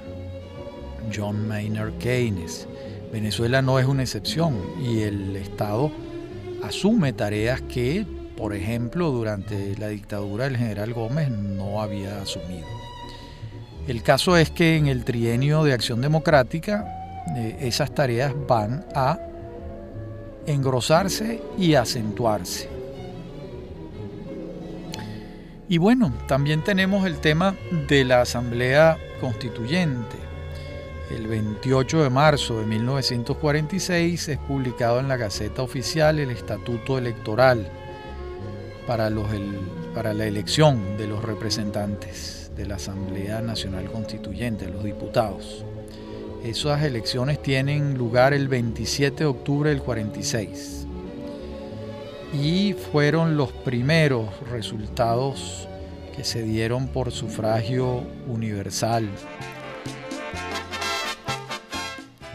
John 1.16 1.48
Maynard 1.48 1.94
Keynes. 1.98 2.68
Venezuela 3.12 3.62
no 3.62 3.80
es 3.80 3.86
una 3.86 4.04
excepción 4.04 4.58
y 4.82 5.02
el 5.02 5.36
Estado 5.36 5.92
asume 6.64 7.14
tareas 7.14 7.62
que, 7.62 8.06
por 8.40 8.56
ejemplo, 8.56 9.12
durante 9.12 9.76
la 9.78 9.90
dictadura 9.90 10.46
del 10.46 10.56
general 10.56 10.94
Gómez 10.94 11.30
no 11.30 11.82
había 11.82 12.22
asumido. 12.22 12.66
El 13.86 14.02
caso 14.02 14.38
es 14.38 14.50
que 14.50 14.78
en 14.78 14.88
el 14.88 15.04
trienio 15.04 15.64
de 15.66 15.74
acción 15.74 16.00
democrática 16.00 17.26
eh, 17.36 17.58
esas 17.60 17.94
tareas 17.94 18.34
van 18.48 18.86
a 18.96 19.20
engrosarse 20.46 21.42
y 21.58 21.76
acentuarse. 21.76 22.70
Y 25.68 25.78
bueno, 25.78 26.14
también 26.28 26.64
tenemos 26.64 27.06
el 27.06 27.18
tema 27.18 27.56
de 27.90 28.06
la 28.06 28.22
Asamblea 28.22 28.98
Constituyente. 29.20 30.16
El 31.12 31.28
28 31.28 32.04
de 32.04 32.10
marzo 32.10 32.60
de 32.60 32.66
1946 32.68 34.30
es 34.30 34.38
publicado 34.38 35.02
en 35.02 35.10
la 35.10 35.18
Gaceta 35.18 35.62
Oficial 35.62 36.20
el 36.20 36.32
Estatuto 36.32 36.98
Electoral 36.98 37.70
para, 38.90 39.12
los, 39.12 39.28
para 39.94 40.16
la 40.16 40.26
elección 40.26 40.98
de 40.98 41.06
los 41.06 41.24
representantes 41.24 42.52
de 42.58 42.66
la 42.66 42.78
Asamblea 42.78 43.40
Nacional 43.40 43.86
Constituyente, 43.92 44.68
los 44.68 44.84
diputados. 44.84 45.64
Esas 46.44 46.82
elecciones 46.82 47.40
tienen 47.40 48.00
lugar 48.00 48.34
el 48.34 48.48
27 48.48 49.16
de 49.16 49.26
octubre 49.28 49.70
del 49.70 49.84
46 49.84 50.88
y 52.34 52.74
fueron 52.74 53.38
los 53.38 53.52
primeros 53.52 54.28
resultados 54.50 55.68
que 56.16 56.24
se 56.24 56.42
dieron 56.42 56.88
por 56.88 57.12
sufragio 57.12 58.02
universal. 58.26 59.08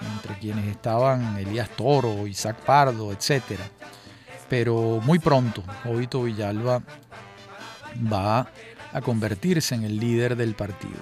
entre 0.00 0.38
quienes 0.38 0.66
estaban 0.66 1.36
Elías 1.36 1.68
Toro, 1.70 2.26
Isaac 2.26 2.56
Pardo, 2.64 3.12
etc. 3.12 3.42
Pero 4.48 5.00
muy 5.04 5.18
pronto 5.18 5.62
Jovito 5.84 6.22
Villalba 6.22 6.82
va 8.00 8.48
a 8.92 9.00
convertirse 9.00 9.74
en 9.74 9.84
el 9.84 9.98
líder 9.98 10.36
del 10.36 10.54
partido. 10.54 11.00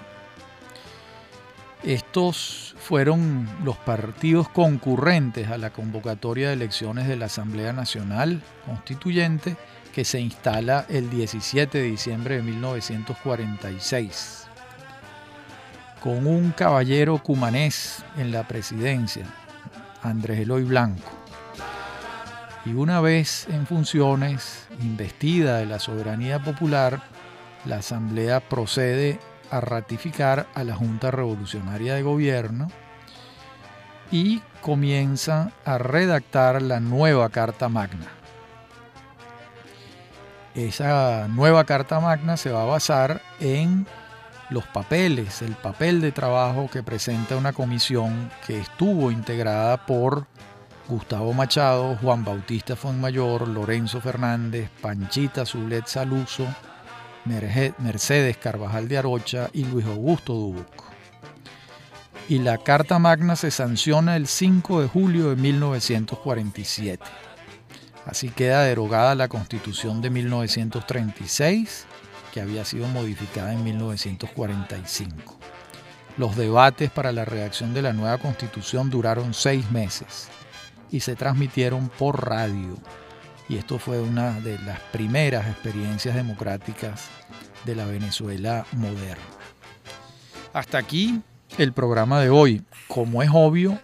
Estos 1.83 2.77
fueron 2.79 3.49
los 3.65 3.77
partidos 3.77 4.49
concurrentes 4.49 5.49
a 5.49 5.59
la 5.59 5.71
convocatoria 5.71 6.49
de 6.49 6.55
elecciones 6.55 7.09
de 7.09 7.17
la 7.17 7.27
Asamblea 7.27 7.73
Nacional 7.73 8.41
Constituyente 8.67 9.57
que 9.93 10.05
se 10.05 10.21
instala 10.21 10.87
el 10.89 11.11
17 11.11 11.79
de 11.79 11.85
diciembre 11.85 12.37
de 12.37 12.43
1946, 12.43 14.47
con 16.01 16.27
un 16.27 16.53
caballero 16.53 17.19
cumanés 17.19 18.03
en 18.17 18.33
la 18.33 18.49
presidencia, 18.49 19.27
Andrés 20.03 20.41
Eloy 20.41 20.65
Blanco. 20.65 21.22
Y 22.65 22.75
una 22.75 23.01
vez 23.01 23.49
en 23.49 23.67
funciones, 23.67 24.69
investida 24.81 25.59
de 25.59 25.67
la 25.67 25.81
soberanía 25.81 26.39
popular, 26.39 27.03
la 27.65 27.77
Asamblea 27.77 28.41
procede 28.41 29.19
a 29.51 29.61
ratificar 29.61 30.47
a 30.55 30.63
la 30.63 30.77
Junta 30.77 31.11
Revolucionaria 31.11 31.95
de 31.95 32.03
Gobierno 32.03 32.69
y 34.13 34.43
comienza 34.61 35.51
a 35.65 35.79
redactar 35.79 36.63
la 36.63 36.79
nueva 36.79 37.31
Carta 37.31 37.69
Magna. 37.69 38.07
Esa 40.55 41.27
nueva 41.29 41.65
Carta 41.65 41.99
Magna 41.99 42.37
se 42.37 42.51
va 42.51 42.63
a 42.63 42.67
basar 42.67 43.23
en 43.41 43.87
los 44.51 44.65
papeles, 44.67 45.43
el 45.43 45.55
papel 45.55 46.01
de 46.01 46.13
trabajo 46.13 46.69
que 46.71 46.83
presenta 46.83 47.37
una 47.37 47.53
comisión 47.53 48.31
que 48.47 48.59
estuvo 48.59 49.11
integrada 49.11 49.87
por 49.87 50.27
Gustavo 50.89 51.33
Machado, 51.33 51.97
Juan 52.03 52.25
Bautista 52.25 52.75
Fonmayor, 52.75 53.47
Lorenzo 53.47 54.01
Fernández, 54.01 54.69
Panchita 54.81 55.47
Zulet 55.47 55.87
Saluso, 55.87 56.47
Mercedes 57.25 58.37
Carvajal 58.37 58.89
de 58.89 58.99
Arocha 58.99 59.49
y 59.53 59.65
Luis 59.65 59.87
Augusto 59.87 60.33
Dubuc. 60.33 60.85
Y 62.29 62.41
la 62.41 62.59
Carta 62.59 62.99
Magna 62.99 63.37
se 63.37 63.51
sanciona 63.51 64.17
el 64.17 64.27
5 64.27 64.83
de 64.83 64.89
julio 64.89 65.31
de 65.31 65.37
1947. 65.37 67.05
Así 68.05 68.31
queda 68.31 68.65
derogada 68.65 69.15
la 69.15 69.29
Constitución 69.29 70.03
de 70.03 70.11
1936, 70.11 71.87
que 72.35 72.41
había 72.41 72.65
sido 72.65 72.89
modificada 72.89 73.53
en 73.53 73.63
1945. 73.63 75.37
Los 76.19 76.37
debates 76.37 76.91
para 76.91 77.13
la 77.13 77.25
redacción 77.25 77.73
de 77.73 77.83
la 77.83 77.93
nueva 77.93 78.19
Constitución 78.19 78.91
duraron 78.91 79.33
seis 79.33 79.71
meses 79.71 80.29
y 80.93 81.01
se 81.01 81.17
transmitieron 81.17 81.89
por 81.89 82.29
radio 82.29 82.79
y 83.53 83.59
esto 83.59 83.79
fue 83.79 84.01
una 84.01 84.41
de 84.41 84.59
las 84.61 84.81
primeras 84.81 85.47
experiencias 85.47 86.15
democráticas 86.15 87.09
de 87.67 87.75
la 87.75 87.85
Venezuela 87.85 88.65
moderna. 88.73 89.23
Hasta 90.55 90.79
aquí 90.79 91.21
el 91.59 91.75
programa 91.75 92.21
de 92.21 92.31
hoy. 92.31 92.63
Como 92.89 93.23
es 93.23 93.29
obvio, 93.31 93.79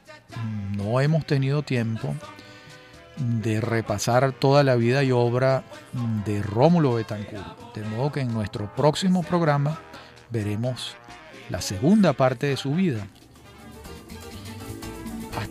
no 0.76 1.00
hemos 1.00 1.26
tenido 1.26 1.62
tiempo 1.62 2.14
de 3.18 3.60
repasar 3.60 4.32
toda 4.32 4.62
la 4.62 4.74
vida 4.76 5.02
y 5.02 5.12
obra 5.12 5.64
de 6.24 6.42
Rómulo 6.42 6.94
Betancourt. 6.94 7.74
De 7.74 7.82
modo 7.84 8.10
que 8.10 8.20
en 8.20 8.32
nuestro 8.32 8.74
próximo 8.74 9.22
programa 9.22 9.80
veremos 10.30 10.96
la 11.50 11.60
segunda 11.60 12.14
parte 12.14 12.46
de 12.46 12.56
su 12.56 12.72
vida. 12.72 13.06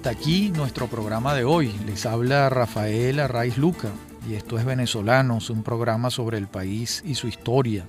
Aquí 0.08 0.52
nuestro 0.56 0.88
programa 0.88 1.34
de 1.34 1.44
hoy. 1.44 1.74
Les 1.86 2.06
habla 2.06 2.48
Rafael 2.48 3.20
Arraiz 3.20 3.58
Luca 3.58 3.90
y 4.30 4.36
esto 4.36 4.58
es 4.58 4.64
Venezolanos, 4.64 5.50
un 5.50 5.64
programa 5.64 6.12
sobre 6.12 6.38
el 6.38 6.48
país 6.48 7.04
y 7.06 7.16
su 7.16 7.28
historia. 7.28 7.84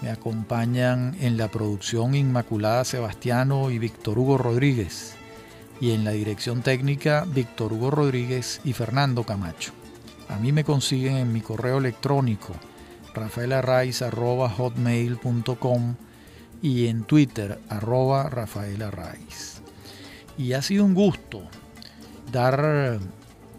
Me 0.00 0.10
acompañan 0.10 1.16
en 1.20 1.36
la 1.36 1.48
producción 1.48 2.14
Inmaculada 2.14 2.84
Sebastiano 2.84 3.72
y 3.72 3.80
Víctor 3.80 4.16
Hugo 4.16 4.38
Rodríguez 4.38 5.16
y 5.80 5.90
en 5.90 6.04
la 6.04 6.12
dirección 6.12 6.62
técnica 6.62 7.26
Víctor 7.26 7.72
Hugo 7.72 7.90
Rodríguez 7.90 8.60
y 8.62 8.72
Fernando 8.72 9.24
Camacho. 9.24 9.72
A 10.28 10.36
mí 10.36 10.52
me 10.52 10.62
consiguen 10.62 11.16
en 11.16 11.32
mi 11.32 11.40
correo 11.40 11.78
electrónico 11.78 12.54
rafaelarraiz.hotmail.com 13.12 15.94
y 16.62 16.86
en 16.86 17.02
Twitter 17.02 17.58
arroba 17.68 18.30
Y 20.36 20.52
ha 20.52 20.62
sido 20.62 20.84
un 20.84 20.94
gusto 20.94 21.42
dar, 22.32 22.98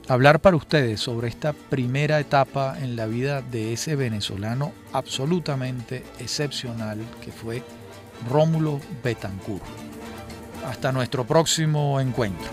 hablar 0.07 0.41
para 0.41 0.57
ustedes 0.57 0.99
sobre 0.99 1.27
esta 1.27 1.53
primera 1.53 2.19
etapa 2.19 2.77
en 2.79 2.95
la 2.95 3.05
vida 3.05 3.41
de 3.41 3.73
ese 3.73 3.95
venezolano 3.95 4.73
absolutamente 4.91 6.03
excepcional 6.19 6.99
que 7.23 7.31
fue 7.31 7.63
Rómulo 8.29 8.79
Betancourt. 9.03 9.63
Hasta 10.65 10.91
nuestro 10.91 11.25
próximo 11.25 11.99
encuentro. 11.99 12.49